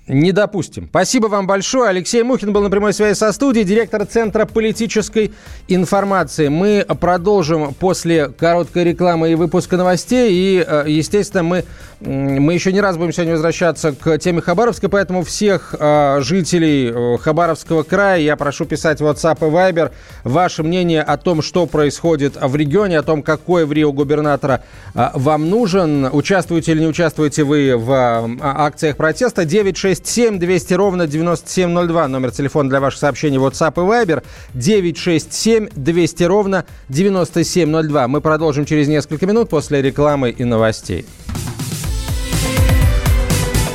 Не 0.07 0.33
допустим. 0.33 0.87
Спасибо 0.89 1.27
вам 1.27 1.47
большое. 1.47 1.89
Алексей 1.89 2.23
Мухин 2.23 2.51
был 2.51 2.61
на 2.61 2.69
прямой 2.69 2.91
связи 2.91 3.17
со 3.17 3.31
студией, 3.31 3.63
директор 3.63 4.05
Центра 4.05 4.45
политической 4.45 5.31
информации. 5.69 6.49
Мы 6.49 6.85
продолжим 6.99 7.73
после 7.73 8.27
короткой 8.27 8.83
рекламы 8.83 9.31
и 9.31 9.35
выпуска 9.35 9.77
новостей. 9.77 10.29
И, 10.33 10.65
э, 10.67 10.83
естественно, 10.87 11.43
мы, 11.43 11.63
мы 12.01 12.53
еще 12.53 12.73
не 12.73 12.81
раз 12.81 12.97
будем 12.97 13.13
сегодня 13.13 13.31
возвращаться 13.35 13.93
к 13.93 14.17
теме 14.17 14.41
Хабаровска, 14.41 14.89
поэтому 14.89 15.23
всех 15.23 15.73
э, 15.79 16.19
жителей 16.19 16.91
э, 16.93 17.17
Хабаровского 17.19 17.83
края 17.83 18.19
я 18.19 18.35
прошу 18.35 18.65
писать 18.65 18.99
в 18.99 19.05
WhatsApp 19.05 19.37
и 19.39 19.51
Viber 19.51 19.93
ваше 20.25 20.63
мнение 20.63 21.01
о 21.01 21.15
том, 21.15 21.41
что 21.41 21.65
происходит 21.65 22.35
в 22.35 22.53
регионе, 22.57 22.99
о 22.99 23.03
том, 23.03 23.23
какой 23.23 23.65
в 23.65 23.71
Рио 23.71 23.93
губернатора 23.93 24.63
вам 24.93 25.49
нужен. 25.49 26.09
Участвуете 26.11 26.73
или 26.73 26.81
не 26.81 26.87
участвуете 26.87 27.45
вы 27.45 27.77
в 27.77 28.37
акциях 28.41 28.97
протеста? 28.97 29.45
96 29.45 29.92
967 29.93 30.39
200 30.39 30.73
ровно 30.73 31.07
9702. 31.07 32.07
Номер 32.07 32.31
телефона 32.31 32.69
для 32.69 32.79
ваших 32.79 32.99
сообщений 32.99 33.37
WhatsApp 33.37 33.73
и 33.75 33.79
Viber. 33.79 34.23
967 34.53 35.69
200 35.75 36.23
ровно 36.23 36.65
9702. 36.89 38.07
Мы 38.07 38.21
продолжим 38.21 38.65
через 38.65 38.87
несколько 38.87 39.25
минут 39.25 39.49
после 39.49 39.81
рекламы 39.81 40.29
и 40.31 40.43
новостей. 40.43 41.05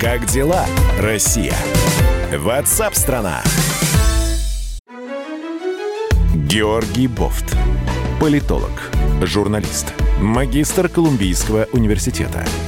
Как 0.01 0.27
дела, 0.27 0.65
Россия? 1.01 1.55
Ватсап-страна! 2.37 3.43
Георгий 6.35 7.09
Бофт. 7.09 7.57
Политолог, 8.21 8.71
журналист, 9.23 9.87
магистр 10.21 10.89
Колумбийского 10.89 11.67
университета– 11.73 12.45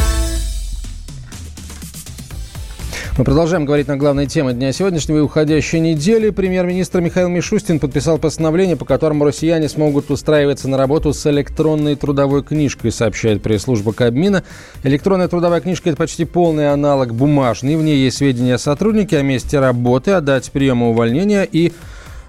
Мы 3.17 3.25
продолжаем 3.25 3.65
говорить 3.65 3.89
на 3.89 3.97
главной 3.97 4.25
теме 4.25 4.53
дня 4.53 4.71
сегодняшнего 4.71 5.17
и 5.17 5.21
уходящей 5.21 5.81
недели. 5.81 6.29
Премьер-министр 6.29 7.01
Михаил 7.01 7.27
Мишустин 7.27 7.77
подписал 7.77 8.17
постановление, 8.17 8.77
по 8.77 8.85
которому 8.85 9.25
россияне 9.25 9.67
смогут 9.67 10.09
устраиваться 10.09 10.69
на 10.69 10.77
работу 10.77 11.11
с 11.11 11.27
электронной 11.27 11.97
трудовой 11.97 12.41
книжкой, 12.41 12.93
сообщает 12.93 13.43
пресс-служба 13.43 13.91
Кабмина. 13.91 14.45
Электронная 14.83 15.27
трудовая 15.27 15.59
книжка– 15.59 15.89
это 15.91 15.97
почти 15.97 16.23
полный 16.23 16.71
аналог 16.71 17.13
бумажной. 17.13 17.75
В 17.75 17.83
ней 17.83 17.97
есть 17.97 18.15
сведения 18.15 18.55
о 18.55 18.57
сотруднике, 18.57 19.17
о 19.17 19.23
месте 19.23 19.59
работы, 19.59 20.11
о 20.11 20.21
дате 20.21 20.49
приема 20.49 20.87
увольнения 20.87 21.43
и 21.43 21.73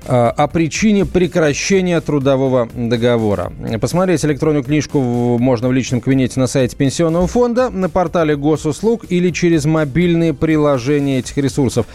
о 0.06 0.48
причине 0.48 1.06
прекращения 1.06 2.00
трудового 2.00 2.68
договора. 2.74 3.52
Посмотреть 3.80 4.24
электронную 4.24 4.64
книжку 4.64 5.00
можно 5.38 5.68
в 5.68 5.72
личном 5.72 6.00
кабинете 6.00 6.40
на 6.40 6.46
сайте 6.46 6.76
Пенсионного 6.76 7.26
фонда, 7.26 7.70
на 7.70 7.88
портале 7.88 8.36
госуслуг 8.36 9.04
или 9.08 9.30
через 9.30 9.64
мобильные 9.64 10.34
приложения 10.34 11.20
этих 11.20 11.36
ресурсов. 11.36 11.86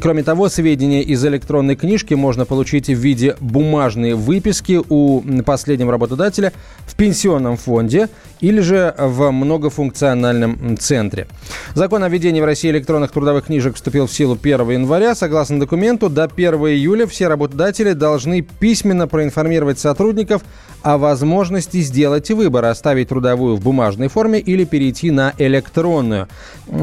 Кроме 0.00 0.22
того, 0.22 0.48
сведения 0.48 1.02
из 1.02 1.24
электронной 1.24 1.76
книжки 1.76 2.14
можно 2.14 2.46
получить 2.46 2.88
в 2.88 2.98
виде 2.98 3.36
бумажной 3.40 4.14
выписки 4.14 4.80
у 4.88 5.22
последнего 5.44 5.92
работодателя 5.92 6.52
в 6.86 6.94
пенсионном 6.96 7.56
фонде 7.56 8.08
или 8.40 8.60
же 8.60 8.94
в 8.98 9.30
многофункциональном 9.30 10.78
центре. 10.78 11.26
Закон 11.74 12.02
о 12.02 12.08
введении 12.08 12.40
в 12.40 12.44
России 12.44 12.70
электронных 12.70 13.12
трудовых 13.12 13.46
книжек 13.46 13.74
вступил 13.74 14.06
в 14.06 14.12
силу 14.12 14.38
1 14.40 14.70
января. 14.70 15.14
Согласно 15.14 15.60
документу, 15.60 16.08
до 16.08 16.24
1 16.24 16.54
июля 16.54 17.06
все 17.06 17.28
работодатели 17.28 17.41
должны 17.50 18.42
письменно 18.42 19.08
проинформировать 19.08 19.78
сотрудников 19.78 20.42
о 20.82 20.98
возможности 20.98 21.80
сделать 21.80 22.30
выбор, 22.30 22.64
оставить 22.64 23.08
трудовую 23.08 23.56
в 23.56 23.60
бумажной 23.62 24.08
форме 24.08 24.38
или 24.38 24.64
перейти 24.64 25.10
на 25.10 25.32
электронную. 25.38 26.28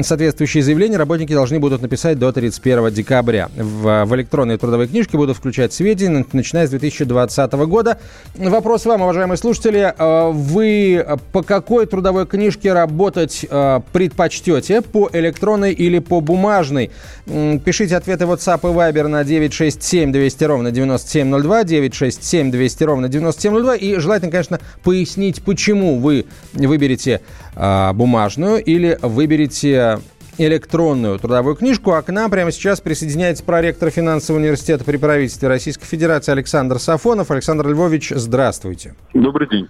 Соответствующие 0.02 0.62
заявления 0.62 0.96
работники 0.96 1.32
должны 1.32 1.58
будут 1.58 1.82
написать 1.82 2.18
до 2.18 2.32
31 2.32 2.90
декабря. 2.92 3.50
В, 3.56 4.04
в 4.04 4.14
электронные 4.14 4.58
трудовые 4.58 4.88
книжки 4.88 5.16
будут 5.16 5.36
включать 5.36 5.72
сведения, 5.72 6.24
начиная 6.32 6.66
с 6.66 6.70
2020 6.70 7.52
года. 7.52 7.98
Вопрос 8.34 8.86
вам, 8.86 9.02
уважаемые 9.02 9.36
слушатели. 9.36 9.94
Э, 9.96 10.30
вы 10.30 11.04
по 11.32 11.42
какой 11.42 11.86
трудовой 11.86 12.26
книжке 12.26 12.72
работать 12.72 13.46
э, 13.48 13.80
предпочтете? 13.92 14.80
По 14.80 15.10
электронной 15.12 15.72
или 15.72 15.98
по 15.98 16.20
бумажной? 16.20 16.90
Пишите 17.26 17.96
ответы 17.96 18.24
WhatsApp 18.24 18.60
и 18.62 18.74
Viber 18.74 19.08
на 19.08 19.24
967 19.24 20.12
200 20.12 20.44
ровно 20.50 20.70
9702, 20.70 21.64
967 21.64 22.50
200 22.50 22.84
ровно 22.84 23.08
9702. 23.08 23.76
И 23.76 23.96
желательно, 23.96 24.30
конечно, 24.30 24.60
пояснить, 24.82 25.42
почему 25.42 25.98
вы 25.98 26.26
выберете 26.52 27.20
э, 27.56 27.92
бумажную 27.92 28.62
или 28.62 28.98
выберете 29.00 30.00
электронную 30.46 31.18
трудовую 31.18 31.56
книжку. 31.56 31.92
А 31.92 32.02
к 32.02 32.08
нам 32.10 32.30
прямо 32.30 32.50
сейчас 32.50 32.80
присоединяется 32.80 33.44
проректор 33.44 33.90
финансового 33.90 34.40
университета 34.40 34.84
при 34.84 34.96
правительстве 34.96 35.48
Российской 35.48 35.86
Федерации 35.86 36.32
Александр 36.32 36.78
Сафонов. 36.78 37.30
Александр 37.30 37.68
Львович, 37.68 38.12
здравствуйте. 38.16 38.94
Добрый 39.14 39.48
день. 39.48 39.68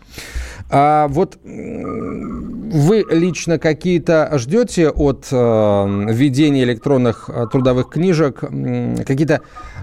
А 0.70 1.08
вот 1.08 1.38
вы 2.72 3.04
лично 3.10 3.58
какие-то 3.58 4.30
ждете 4.38 4.90
от 4.90 5.26
э, 5.30 5.36
введения 5.36 6.62
электронных 6.62 7.28
э, 7.28 7.46
трудовых 7.50 7.90
книжек? 7.90 8.40
Какие-то, 8.40 9.40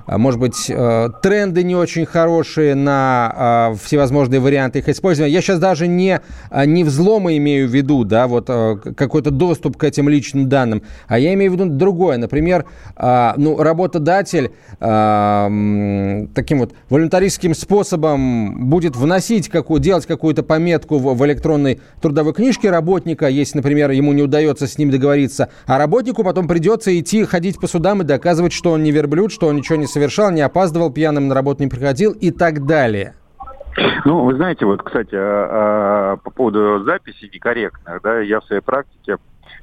э, 0.07 0.17
может 0.17 0.39
быть, 0.39 0.69
э, 0.69 1.09
тренды 1.21 1.63
не 1.63 1.75
очень 1.75 2.05
хорошие 2.05 2.75
на 2.75 3.71
э, 3.73 3.77
всевозможные 3.83 4.39
варианты 4.39 4.79
их 4.79 4.87
использования? 4.87 5.33
Я 5.33 5.41
сейчас 5.41 5.59
даже 5.59 5.87
не, 5.87 6.21
э, 6.49 6.65
не 6.65 6.85
взломы 6.85 7.35
имею 7.37 7.67
в 7.67 7.75
виду, 7.75 8.05
да, 8.05 8.27
вот 8.27 8.45
э, 8.47 8.77
какой-то 8.95 9.31
доступ 9.31 9.75
к 9.75 9.83
этим 9.83 10.07
личным 10.07 10.47
данным, 10.47 10.81
а 11.07 11.19
я 11.19 11.33
имею 11.33 11.51
в 11.51 11.55
виду 11.55 11.65
другое. 11.65 12.17
Например, 12.17 12.63
э, 12.95 13.33
ну, 13.35 13.61
работодатель 13.61 14.51
э, 14.79 16.27
таким 16.33 16.59
вот 16.59 16.73
волонтаристским 16.89 17.53
способом 17.53 18.69
будет 18.69 18.95
вносить, 18.95 19.49
какую, 19.49 19.81
делать 19.81 20.05
какую-то 20.05 20.43
пометку 20.43 20.76
пометку 20.77 20.97
в, 20.97 21.17
в 21.17 21.25
электронной 21.25 21.79
трудовой 22.01 22.33
книжке 22.33 22.69
работника, 22.69 23.27
если, 23.27 23.57
например, 23.57 23.91
ему 23.91 24.13
не 24.13 24.23
удается 24.23 24.67
с 24.67 24.77
ним 24.77 24.91
договориться, 24.91 25.49
а 25.65 25.77
работнику 25.77 26.23
потом 26.23 26.47
придется 26.47 26.97
идти, 26.99 27.25
ходить 27.25 27.59
по 27.59 27.67
судам 27.67 28.01
и 28.01 28.05
доказывать, 28.05 28.53
что 28.53 28.71
он 28.71 28.83
не 28.83 28.91
верблюд, 28.91 29.31
что 29.31 29.47
он 29.47 29.55
ничего 29.55 29.77
не 29.77 29.87
совершал, 29.87 30.31
не 30.31 30.41
опаздывал, 30.41 30.91
пьяным 30.91 31.27
на 31.27 31.35
работу 31.35 31.63
не 31.63 31.69
приходил 31.69 32.11
и 32.11 32.31
так 32.31 32.65
далее. 32.65 33.13
Ну, 34.05 34.23
вы 34.23 34.35
знаете, 34.35 34.65
вот, 34.65 34.81
кстати, 34.81 35.13
а, 35.13 36.13
а, 36.13 36.17
по 36.17 36.31
поводу 36.31 36.83
записи 36.83 37.29
некорректных, 37.31 38.01
да, 38.01 38.19
я 38.19 38.39
в 38.39 38.45
своей 38.45 38.61
практике 38.61 39.17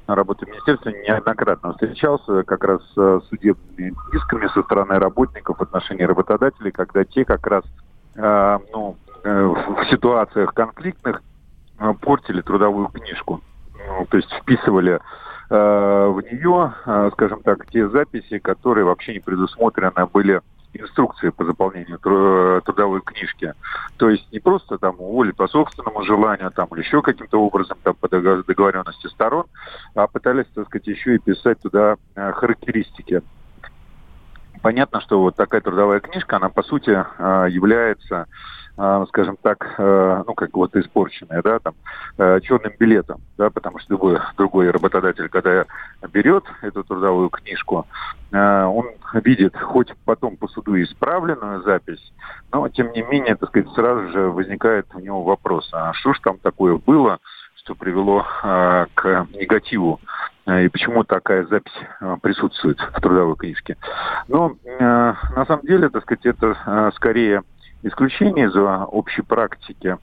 работы 0.07 0.45
в 0.45 0.49
министерстве 0.49 0.93
неоднократно 1.07 1.73
встречался 1.73 2.43
как 2.43 2.63
раз 2.63 2.81
с 2.95 3.21
судебными 3.29 3.93
исками 4.13 4.47
со 4.53 4.61
стороны 4.63 4.99
работников 4.99 5.57
в 5.57 5.61
отношении 5.61 6.03
работодателей, 6.03 6.71
когда 6.71 7.03
те 7.03 7.25
как 7.25 7.45
раз 7.47 7.63
ну, 8.15 8.95
в 9.25 9.85
ситуациях 9.89 10.53
конфликтных 10.53 11.23
э, 11.79 11.93
портили 11.99 12.41
трудовую 12.41 12.87
книжку. 12.89 13.41
Ну, 13.87 14.05
то 14.05 14.17
есть 14.17 14.31
вписывали 14.31 14.93
э, 14.93 14.97
в 15.49 16.21
нее, 16.21 16.73
скажем 17.13 17.41
так, 17.41 17.65
те 17.67 17.87
записи, 17.89 18.37
которые 18.39 18.85
вообще 18.85 19.13
не 19.13 19.19
предусмотрены 19.19 20.05
были 20.05 20.41
инструкции 20.73 21.29
по 21.29 21.45
заполнению 21.45 21.97
трудовой 21.99 23.01
книжки. 23.01 23.53
То 23.97 24.09
есть 24.09 24.29
не 24.31 24.39
просто 24.39 24.77
там 24.77 24.95
уволить 24.99 25.35
по 25.37 25.47
собственному 25.47 26.03
желанию 26.03 26.51
там, 26.51 26.67
или 26.73 26.81
еще 26.81 27.01
каким-то 27.01 27.41
образом 27.41 27.77
там, 27.81 27.95
по 27.95 28.09
договоренности 28.09 29.07
сторон, 29.07 29.45
а 29.95 30.07
пытались, 30.07 30.47
так 30.53 30.67
сказать, 30.67 30.87
еще 30.87 31.15
и 31.15 31.19
писать 31.19 31.61
туда 31.61 31.95
характеристики. 32.15 33.21
Понятно, 34.61 34.99
что 34.99 35.21
вот 35.21 35.37
такая 35.37 35.61
трудовая 35.61 36.01
книжка, 36.01 36.35
она 36.35 36.49
по 36.49 36.61
сути 36.63 36.89
является 36.89 38.27
скажем 39.07 39.37
так, 39.41 39.75
э, 39.77 40.23
ну, 40.27 40.33
как 40.33 40.53
вот 40.53 40.75
испорченная, 40.75 41.41
да, 41.41 41.59
там, 41.59 41.75
э, 42.17 42.41
черным 42.41 42.73
билетом, 42.77 43.21
да, 43.37 43.49
потому 43.49 43.79
что 43.79 43.93
любой 43.93 44.19
другой 44.35 44.69
работодатель, 44.69 45.29
когда 45.29 45.65
берет 46.11 46.43
эту 46.61 46.83
трудовую 46.83 47.29
книжку, 47.29 47.87
э, 48.33 48.63
он 48.63 48.87
видит 49.13 49.55
хоть 49.57 49.93
потом 50.03 50.35
по 50.35 50.49
суду 50.49 50.81
исправленную 50.81 51.61
запись, 51.61 52.13
но, 52.51 52.67
тем 52.67 52.91
не 52.91 53.01
менее, 53.03 53.35
так 53.35 53.49
сказать, 53.49 53.69
сразу 53.73 54.09
же 54.09 54.29
возникает 54.29 54.87
у 54.93 54.99
него 54.99 55.23
вопрос, 55.23 55.69
а 55.71 55.93
что 55.93 56.13
ж 56.13 56.19
там 56.19 56.37
такое 56.39 56.75
было, 56.75 57.19
что 57.55 57.75
привело 57.75 58.23
к 58.43 59.27
негативу 59.33 59.99
и 60.45 60.67
почему 60.67 61.03
такая 61.03 61.45
запись 61.45 61.73
присутствует 62.21 62.77
в 62.79 63.01
трудовой 63.01 63.35
книжке. 63.37 63.75
Но 64.27 64.55
на 64.79 65.45
самом 65.47 65.65
деле, 65.65 65.89
так 65.89 66.03
сказать, 66.03 66.27
это 66.27 66.91
скорее 66.95 67.41
исключение 67.85 68.47
из 68.47 68.55
общей 68.55 69.21
практики. 69.21 69.97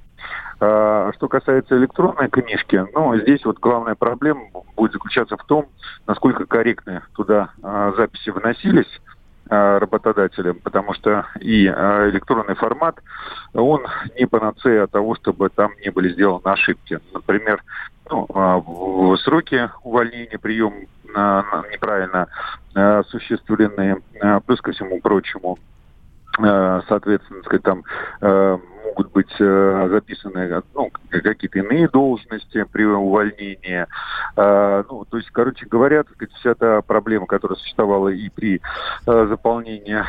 А, 0.60 1.10
что 1.14 1.28
касается 1.28 1.76
электронной 1.76 2.28
книжки, 2.28 2.84
ну, 2.94 3.16
здесь 3.18 3.44
вот 3.44 3.58
главная 3.58 3.96
проблема 3.96 4.44
будет 4.76 4.92
заключаться 4.92 5.36
в 5.36 5.44
том, 5.44 5.66
насколько 6.06 6.46
корректны 6.46 7.02
туда 7.16 7.50
а, 7.62 7.92
записи 7.96 8.30
вносились 8.30 9.00
а, 9.50 9.80
работодателям, 9.80 10.60
потому 10.62 10.94
что 10.94 11.26
и 11.40 11.66
электронный 11.66 12.54
формат, 12.54 13.00
он 13.52 13.84
не 14.16 14.26
панацея 14.26 14.84
от 14.84 14.92
того, 14.92 15.16
чтобы 15.16 15.48
там 15.48 15.72
не 15.84 15.90
были 15.90 16.12
сделаны 16.12 16.42
ошибки. 16.44 17.00
Например, 17.12 17.60
ну, 18.08 19.16
сроки 19.18 19.70
увольнения, 19.82 20.38
прием 20.38 20.86
неправильно 21.72 22.28
осуществленные, 22.74 23.98
плюс 24.46 24.60
ко 24.60 24.72
всему 24.72 25.00
прочему, 25.00 25.58
соответственно, 26.36 27.42
сказать, 27.42 27.62
там 27.62 27.82
э, 28.20 28.58
могут 28.84 29.12
быть 29.12 29.34
э, 29.38 29.88
записаны 29.90 30.62
ну, 30.74 30.90
какие-то 31.10 31.58
иные 31.58 31.88
должности 31.88 32.64
при 32.72 32.84
увольнении. 32.84 33.86
Ну, 34.36 35.04
то 35.10 35.16
есть, 35.18 35.30
короче 35.30 35.66
говоря, 35.66 36.04
сказать, 36.04 36.34
вся 36.36 36.54
та 36.54 36.80
проблема, 36.82 37.26
которая 37.26 37.58
существовала 37.58 38.08
и 38.08 38.28
при 38.30 38.60
заполнении 39.04 40.02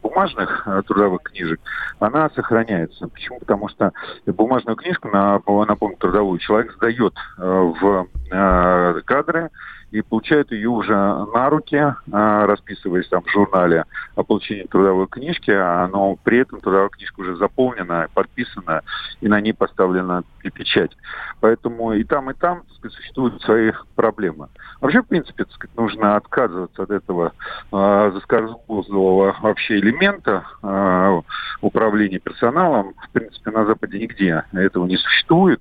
бумажных 0.00 0.66
трудовых 0.86 1.22
книжек, 1.24 1.60
она 1.98 2.30
сохраняется. 2.30 3.08
Почему? 3.08 3.38
Потому 3.38 3.68
что 3.68 3.92
бумажную 4.26 4.76
книжку, 4.76 5.08
напомню, 5.08 5.96
трудовую 5.98 6.38
человек 6.38 6.72
сдает 6.74 7.14
в 7.36 8.06
кадры, 9.04 9.50
и 9.90 10.02
получают 10.02 10.52
ее 10.52 10.68
уже 10.68 10.94
на 10.94 11.50
руки, 11.50 11.76
а, 11.76 12.46
расписываясь 12.46 13.08
там 13.08 13.22
в 13.22 13.30
журнале 13.30 13.84
о 14.14 14.22
получении 14.22 14.64
трудовой 14.64 15.08
книжки, 15.08 15.50
а, 15.50 15.88
но 15.88 16.16
при 16.22 16.38
этом 16.38 16.60
трудовая 16.60 16.88
книжка 16.90 17.20
уже 17.20 17.36
заполнена, 17.36 18.08
подписана, 18.14 18.82
и 19.20 19.28
на 19.28 19.40
ней 19.40 19.52
поставлена 19.52 20.22
печать. 20.54 20.96
Поэтому 21.40 21.92
и 21.92 22.04
там, 22.04 22.30
и 22.30 22.34
там 22.34 22.60
так 22.60 22.76
сказать, 22.76 22.96
существуют 22.96 23.42
свои 23.42 23.72
проблемы. 23.96 24.48
Вообще, 24.80 25.02
в 25.02 25.06
принципе, 25.06 25.44
так 25.44 25.52
сказать, 25.54 25.76
нужно 25.76 26.16
отказываться 26.16 26.82
от 26.82 26.90
этого 26.90 27.32
э, 27.72 28.10
заскорузлого 28.14 29.36
вообще 29.40 29.78
элемента 29.78 30.44
э, 30.62 31.20
управления 31.60 32.18
персоналом. 32.18 32.94
В 33.08 33.10
принципе, 33.10 33.50
на 33.50 33.64
Западе 33.66 33.98
нигде 33.98 34.44
этого 34.52 34.86
не 34.86 34.96
существует. 34.96 35.60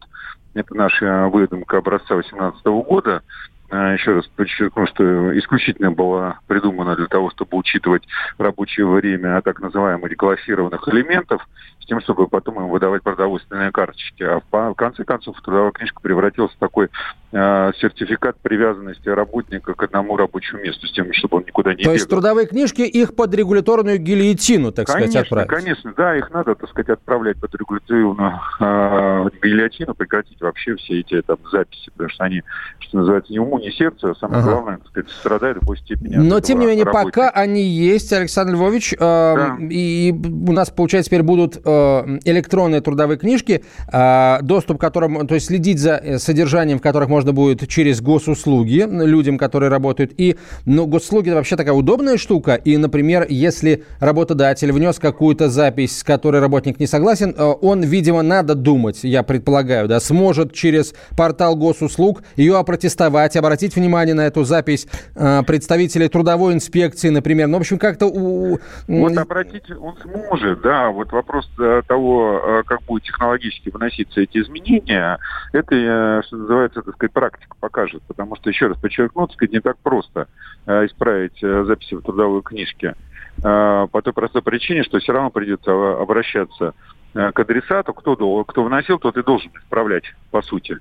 Это 0.54 0.76
наша 0.76 1.28
выдумка 1.28 1.78
образца 1.78 2.16
2018 2.16 2.66
года. 2.66 3.24
А, 3.72 3.94
еще 3.94 4.14
раз 4.14 4.26
подчеркну, 4.36 4.88
что 4.88 5.38
исключительно 5.38 5.92
была 5.92 6.40
придумана 6.48 6.96
для 6.96 7.06
того, 7.06 7.30
чтобы 7.30 7.58
учитывать 7.58 8.04
рабочее 8.38 8.88
время 8.88 9.42
так 9.42 9.62
называемых 9.62 10.10
деклассированных 10.10 10.88
элементов, 10.88 11.48
с 11.80 11.86
тем, 11.86 12.02
чтобы 12.02 12.28
потом 12.28 12.56
им 12.56 12.70
выдавать 12.70 13.04
продовольственные 13.04 13.72
карточки. 13.72 14.24
А 14.24 14.42
в 14.52 14.74
конце 14.74 15.04
концов 15.04 15.40
трудовая 15.42 15.72
книжка 15.72 16.02
превратилась 16.02 16.52
в 16.52 16.58
такой 16.58 16.90
э, 17.32 17.72
сертификат 17.80 18.38
привязанности 18.40 19.08
работника 19.08 19.76
к 19.76 19.84
одному 19.84 20.18
рабочему 20.18 20.62
месту, 20.62 20.88
с 20.88 20.92
тем, 20.92 21.14
чтобы 21.14 21.38
он 21.38 21.44
никуда 21.46 21.72
не 21.72 21.78
То 21.78 21.82
бегал. 21.84 21.94
есть 21.94 22.10
трудовые 22.10 22.48
книжки 22.48 22.82
их 22.82 23.16
под 23.16 23.34
регуляторную 23.36 24.00
гильотину, 24.00 24.72
так 24.72 24.88
конечно, 24.88 25.12
сказать, 25.12 25.26
отправить? 25.26 25.50
Конечно, 25.50 25.94
да, 25.96 26.16
их 26.16 26.32
надо, 26.32 26.56
так 26.56 26.70
сказать, 26.70 26.90
отправлять 26.90 27.38
под 27.40 27.54
регуляторную 27.54 28.40
э, 28.60 29.30
гильотину, 29.44 29.94
прекратить 29.94 30.42
вообще 30.42 30.76
все 30.78 31.02
эти 31.02 31.22
там 31.22 31.38
записи, 31.52 31.92
потому 31.92 32.10
что 32.10 32.24
они, 32.24 32.42
что 32.80 32.98
называется, 32.98 33.32
ни 33.32 33.38
уму, 33.38 33.59
ни 33.60 33.70
сердцу, 33.70 34.12
а 34.12 34.16
самое 34.16 34.42
ага. 34.42 34.52
главное, 34.52 34.78
так 34.78 34.88
сказать, 34.88 35.10
страдают 35.10 35.58
в 35.58 35.60
какой 35.62 35.78
степени. 35.78 36.16
Но, 36.16 36.40
тем 36.40 36.60
не 36.60 36.66
менее, 36.66 36.86
работника. 36.86 37.22
пока 37.22 37.30
они 37.30 37.62
есть, 37.62 38.12
Александр 38.14 38.54
Львович, 38.54 38.94
э, 38.94 38.98
да. 39.00 39.58
и 39.70 40.12
у 40.12 40.52
нас, 40.52 40.70
получается, 40.70 41.10
теперь 41.10 41.24
будут 41.24 41.58
э, 41.64 42.20
электронные 42.26 42.82
трудовые 42.82 43.18
книжки, 43.18 43.64
э, 43.92 44.38
доступ 44.42 44.78
к 44.78 44.82
которым, 44.82 45.28
то 45.28 45.36
есть 45.36 45.48
следить 45.48 45.80
за 45.80 45.96
э, 45.96 46.18
содержанием, 46.18 46.80
в 46.80 46.82
которых 46.82 47.10
можно 47.10 47.34
будет 47.34 47.68
через 47.68 48.02
госуслуги 48.02 48.88
людям, 48.90 49.38
которые 49.38 49.70
работают. 49.70 50.14
И, 50.18 50.38
ну, 50.66 50.86
госуслуги 50.88 51.30
это 51.30 51.38
вообще 51.38 51.56
такая 51.56 51.74
удобная 51.76 52.18
штука. 52.18 52.56
И, 52.56 52.78
например, 52.78 53.26
если 53.30 53.84
работодатель 54.00 54.72
внес 54.72 55.00
какую-то 55.00 55.50
запись, 55.50 56.00
с 56.00 56.04
которой 56.04 56.42
работник 56.42 56.80
не 56.80 56.88
согласен, 56.88 57.36
э, 57.38 57.44
он, 57.44 57.82
видимо, 57.82 58.22
надо 58.22 58.56
думать, 58.56 59.00
я 59.04 59.24
предполагаю, 59.24 59.88
да, 59.88 60.00
сможет 60.00 60.54
через 60.54 60.94
портал 61.16 61.56
госуслуг 61.56 62.24
ее 62.36 62.58
опротестовать, 62.58 63.36
обратить 63.36 63.49
внимание 63.76 64.16
на 64.16 64.28
эту 64.28 64.44
запись 64.44 64.88
э, 65.16 65.44
представителей 65.44 66.08
трудовой 66.10 66.54
инспекции, 66.54 67.10
например. 67.10 67.48
Ну, 67.48 67.58
в 67.58 67.62
общем, 67.62 67.78
как-то... 67.78 68.08
У... 68.08 68.60
Вот 68.88 69.18
обратить 69.18 69.70
он 69.72 69.96
сможет, 70.02 70.62
да. 70.62 70.90
Вот 70.90 71.12
вопрос 71.12 71.50
э, 71.60 71.82
того, 71.88 72.42
э, 72.44 72.64
как 72.66 72.82
будут 72.84 73.04
технологически 73.04 73.70
выноситься 73.70 74.22
эти 74.22 74.40
изменения, 74.40 75.18
это, 75.54 76.24
что 76.26 76.38
называется, 76.38 76.82
так 76.82 76.96
сказать, 76.96 77.14
практика 77.14 77.56
покажет. 77.60 78.02
Потому 78.08 78.36
что, 78.36 78.50
еще 78.50 78.68
раз 78.68 78.78
подчеркну, 78.78 79.28
так 79.28 79.36
сказать, 79.36 79.54
не 79.54 79.60
так 79.60 79.78
просто 79.78 80.28
исправить 80.66 81.40
записи 81.42 81.96
в 81.96 82.02
трудовой 82.02 82.42
книжке. 82.42 82.96
По 83.42 84.02
той 84.04 84.14
простой 84.14 84.42
причине, 84.42 84.84
что 84.84 85.00
все 85.00 85.14
равно 85.14 85.30
придется 85.30 85.72
обращаться 85.72 86.74
к 87.14 87.40
адресату, 87.40 87.94
кто, 87.94 88.44
кто 88.44 88.64
вносил, 88.64 89.00
тот 89.00 89.18
и 89.18 89.24
должен 89.24 89.52
исправлять, 89.56 90.04
по 90.32 90.42
сути. 90.42 90.78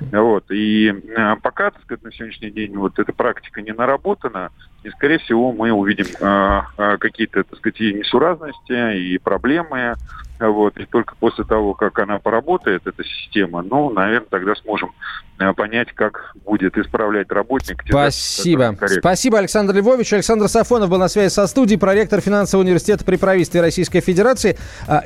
Вот. 0.00 0.44
И 0.50 0.94
пока, 1.42 1.70
так 1.70 1.82
сказать, 1.82 2.04
на 2.04 2.12
сегодняшний 2.12 2.50
день 2.50 2.76
вот 2.76 2.98
эта 2.98 3.12
практика 3.12 3.62
не 3.62 3.72
наработана, 3.72 4.50
и, 4.84 4.90
скорее 4.90 5.18
всего, 5.18 5.52
мы 5.52 5.72
увидим 5.72 6.06
э, 6.20 6.96
какие-то, 6.98 7.42
так 7.42 7.58
сказать, 7.58 7.80
несуразности, 7.80 8.96
и 8.96 9.18
проблемы. 9.18 9.94
Вот. 10.38 10.76
И 10.78 10.86
только 10.86 11.14
после 11.16 11.44
того, 11.44 11.74
как 11.74 11.98
она 11.98 12.18
поработает, 12.18 12.86
эта 12.86 13.02
система, 13.02 13.62
ну, 13.62 13.90
наверное, 13.90 14.28
тогда 14.30 14.54
сможем 14.54 14.92
э, 15.40 15.52
понять, 15.52 15.92
как 15.92 16.32
будет 16.44 16.78
исправлять 16.78 17.30
работник. 17.30 17.82
Спасибо. 17.88 18.76
Спасибо, 19.00 19.38
Александр 19.38 19.74
Львович. 19.74 20.12
Александр 20.12 20.48
Сафонов 20.48 20.90
был 20.90 20.98
на 20.98 21.08
связи 21.08 21.32
со 21.32 21.46
студией, 21.46 21.78
проректор 21.78 22.20
финансового 22.20 22.64
университета 22.64 23.04
при 23.04 23.16
правительстве 23.16 23.60
Российской 23.60 24.00
Федерации. 24.00 24.56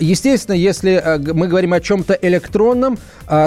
Естественно, 0.00 0.54
если 0.54 1.02
мы 1.32 1.48
говорим 1.48 1.72
о 1.72 1.80
чем-то 1.80 2.12
электронном, 2.20 2.98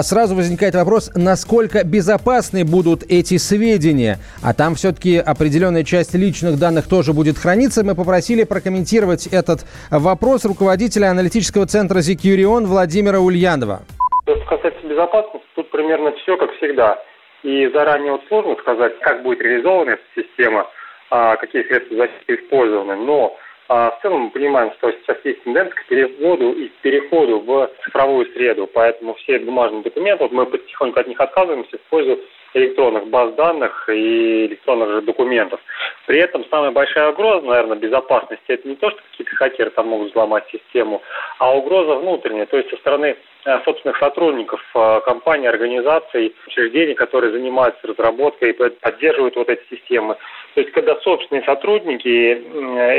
сразу 0.02 0.34
возникает 0.34 0.74
вопрос, 0.74 1.10
насколько 1.14 1.84
безопасны 1.84 2.64
будут 2.64 3.04
эти 3.08 3.36
сведения. 3.36 4.18
А 4.42 4.54
там 4.54 4.74
все-таки 4.74 5.18
определенная 5.18 5.84
часть 5.84 6.14
личных 6.14 6.58
данных 6.58 6.88
тоже 6.88 7.12
будет 7.12 7.38
храниться. 7.38 7.84
Мы 7.84 7.94
попросили 7.94 8.42
прокомментировать 8.42 9.28
этот 9.28 9.66
вопрос 9.90 10.44
руководителя 10.44 11.10
аналитического 11.10 11.66
центра 11.66 11.75
Зикюрион 11.84 12.64
Владимира 12.64 13.20
Ульянова. 13.20 13.80
Что 14.22 14.34
касается 14.48 14.86
безопасности, 14.86 15.46
тут 15.54 15.70
примерно 15.70 16.12
все 16.12 16.36
как 16.36 16.50
всегда. 16.56 16.98
И 17.42 17.68
заранее 17.68 18.12
вот 18.12 18.22
сложно 18.28 18.56
сказать, 18.56 18.98
как 19.00 19.22
будет 19.22 19.40
реализована 19.40 19.90
эта 19.90 20.02
система, 20.14 20.66
а, 21.10 21.36
какие 21.36 21.62
средства 21.64 21.96
защиты 21.98 22.42
использованы. 22.42 22.96
Но 22.96 23.36
а, 23.68 23.90
в 23.90 24.02
целом 24.02 24.22
мы 24.22 24.30
понимаем, 24.30 24.72
что 24.78 24.92
сейчас 24.92 25.18
есть 25.24 25.42
тенденция 25.42 25.74
к 25.74 25.86
переводу 25.86 26.52
и 26.52 26.68
переходу 26.82 27.40
в 27.40 27.70
цифровую 27.84 28.26
среду, 28.32 28.68
поэтому 28.72 29.14
все 29.14 29.38
бумажные 29.40 29.82
документы, 29.82 30.24
вот 30.24 30.32
мы 30.32 30.46
потихоньку 30.46 31.00
от 31.00 31.08
них 31.08 31.20
отказываемся, 31.20 31.76
используем 31.76 32.20
электронных 32.54 33.08
баз 33.08 33.34
данных 33.34 33.88
и 33.88 34.46
электронных 34.46 34.90
же 34.90 35.02
документов. 35.02 35.60
При 36.06 36.20
этом 36.20 36.44
самая 36.48 36.70
большая 36.70 37.10
угроза, 37.10 37.44
наверное, 37.46 37.76
безопасности, 37.76 38.44
это 38.46 38.68
не 38.68 38.76
то, 38.76 38.90
что 38.90 39.00
какие-то 39.10 39.36
хакеры 39.36 39.70
там 39.70 39.88
могут 39.88 40.10
взломать 40.10 40.48
систему, 40.50 41.02
а 41.38 41.56
угроза 41.56 41.96
внутренняя, 41.96 42.46
то 42.46 42.56
есть 42.56 42.70
со 42.70 42.76
стороны 42.76 43.16
собственных 43.64 43.98
сотрудников 43.98 44.60
э, 44.74 45.00
компаний, 45.04 45.46
организаций, 45.46 46.34
учреждений, 46.46 46.94
которые 46.94 47.32
занимаются 47.32 47.86
разработкой 47.86 48.50
и 48.50 48.52
поддерживают 48.52 49.36
вот 49.36 49.48
эти 49.48 49.62
системы. 49.70 50.16
То 50.54 50.60
есть 50.60 50.72
когда 50.72 50.96
собственные 51.00 51.44
сотрудники 51.44 52.08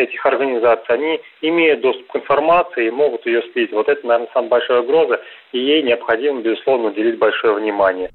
этих 0.03 0.25
организаций, 0.25 0.95
они 0.95 1.19
имеют 1.41 1.81
доступ 1.81 2.07
к 2.07 2.15
информации 2.17 2.88
и 2.88 2.91
могут 2.91 3.25
ее 3.25 3.41
слить. 3.51 3.71
Вот 3.71 3.89
это, 3.89 4.05
наверное, 4.05 4.29
самая 4.33 4.49
большая 4.49 4.81
угроза, 4.81 5.21
и 5.51 5.60
ей 5.60 5.83
необходимо, 5.83 6.41
безусловно, 6.41 6.89
уделить 6.89 7.17
большое 7.17 7.53
внимание. 7.55 8.10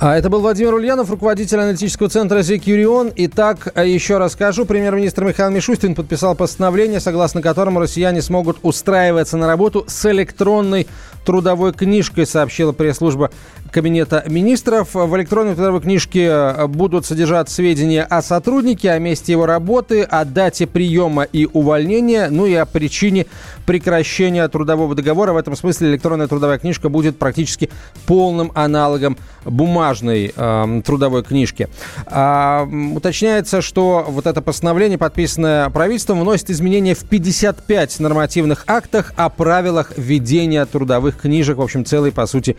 А 0.00 0.16
это 0.16 0.30
был 0.30 0.40
Владимир 0.42 0.74
Ульянов, 0.74 1.10
руководитель 1.10 1.58
аналитического 1.58 2.08
центра 2.08 2.42
«Зекюрион». 2.42 3.10
Итак, 3.16 3.72
еще 3.84 4.18
расскажу. 4.18 4.64
Премьер-министр 4.64 5.24
Михаил 5.24 5.50
Мишустин 5.50 5.96
подписал 5.96 6.36
постановление, 6.36 7.00
согласно 7.00 7.42
которому 7.42 7.80
россияне 7.80 8.22
смогут 8.22 8.58
устраиваться 8.62 9.36
на 9.36 9.48
работу 9.48 9.84
с 9.88 10.08
электронной 10.08 10.86
трудовой 11.28 11.74
книжкой, 11.74 12.26
сообщила 12.26 12.72
пресс-служба 12.72 13.30
Кабинета 13.70 14.24
министров. 14.26 14.94
В 14.94 15.14
электронной 15.14 15.54
трудовой 15.54 15.82
книжке 15.82 16.24
э, 16.24 16.66
будут 16.66 17.04
содержать 17.04 17.50
сведения 17.50 18.02
о 18.02 18.22
сотруднике, 18.22 18.90
о 18.92 18.98
месте 18.98 19.32
его 19.32 19.44
работы, 19.44 20.04
о 20.04 20.24
дате 20.24 20.66
приема 20.66 21.24
и 21.24 21.46
увольнения, 21.52 22.28
ну 22.30 22.46
и 22.46 22.54
о 22.54 22.64
причине 22.64 23.26
прекращения 23.66 24.48
трудового 24.48 24.94
договора. 24.94 25.34
В 25.34 25.36
этом 25.36 25.54
смысле 25.54 25.90
электронная 25.90 26.28
трудовая 26.28 26.58
книжка 26.58 26.88
будет 26.88 27.18
практически 27.18 27.68
полным 28.06 28.50
аналогом 28.54 29.18
бумажной 29.44 30.32
э, 30.34 30.82
трудовой 30.82 31.22
книжки. 31.22 31.68
А, 32.06 32.66
уточняется, 32.94 33.60
что 33.60 34.06
вот 34.08 34.26
это 34.26 34.40
постановление, 34.40 34.96
подписанное 34.96 35.68
правительством, 35.68 36.20
вносит 36.20 36.48
изменения 36.48 36.94
в 36.94 37.04
55 37.04 38.00
нормативных 38.00 38.64
актах 38.66 39.12
о 39.16 39.28
правилах 39.28 39.92
ведения 39.98 40.64
трудовых 40.64 41.17
книжек. 41.18 41.58
В 41.58 41.62
общем, 41.62 41.84
целый, 41.84 42.12
по 42.12 42.26
сути, 42.26 42.56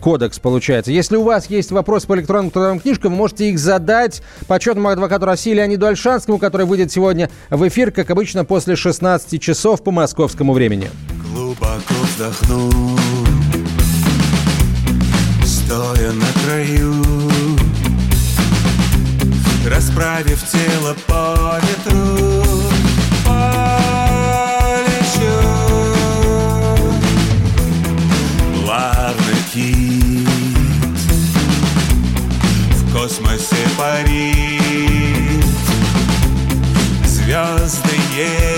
кодекс 0.00 0.38
получается. 0.38 0.90
Если 0.92 1.16
у 1.16 1.22
вас 1.22 1.48
есть 1.50 1.70
вопросы 1.70 2.06
по 2.06 2.14
электронным 2.14 2.50
трудовым 2.50 2.80
книжкам, 2.80 3.12
можете 3.12 3.50
их 3.50 3.58
задать 3.58 4.22
почетному 4.46 4.88
адвокату 4.88 5.26
России 5.26 5.52
Леониду 5.52 5.86
Альшанскому, 5.86 6.38
который 6.38 6.66
выйдет 6.66 6.90
сегодня 6.92 7.30
в 7.50 7.66
эфир, 7.68 7.90
как 7.90 8.10
обычно, 8.10 8.44
после 8.44 8.76
16 8.76 9.40
часов 9.40 9.82
по 9.82 9.90
московскому 9.90 10.52
времени. 10.52 10.90
Глубоко 11.32 11.94
вздохну, 12.02 12.70
стоя 15.44 16.12
на 16.12 16.26
краю, 16.44 16.94
расправив 19.66 20.42
тело 20.50 20.96
по 21.06 21.60
ветру, 21.60 22.37
Плавно 29.48 29.52
кит 29.52 30.28
космосе 32.92 33.56
парит 33.76 35.44
Звезды 37.04 37.96
есть 38.16 38.57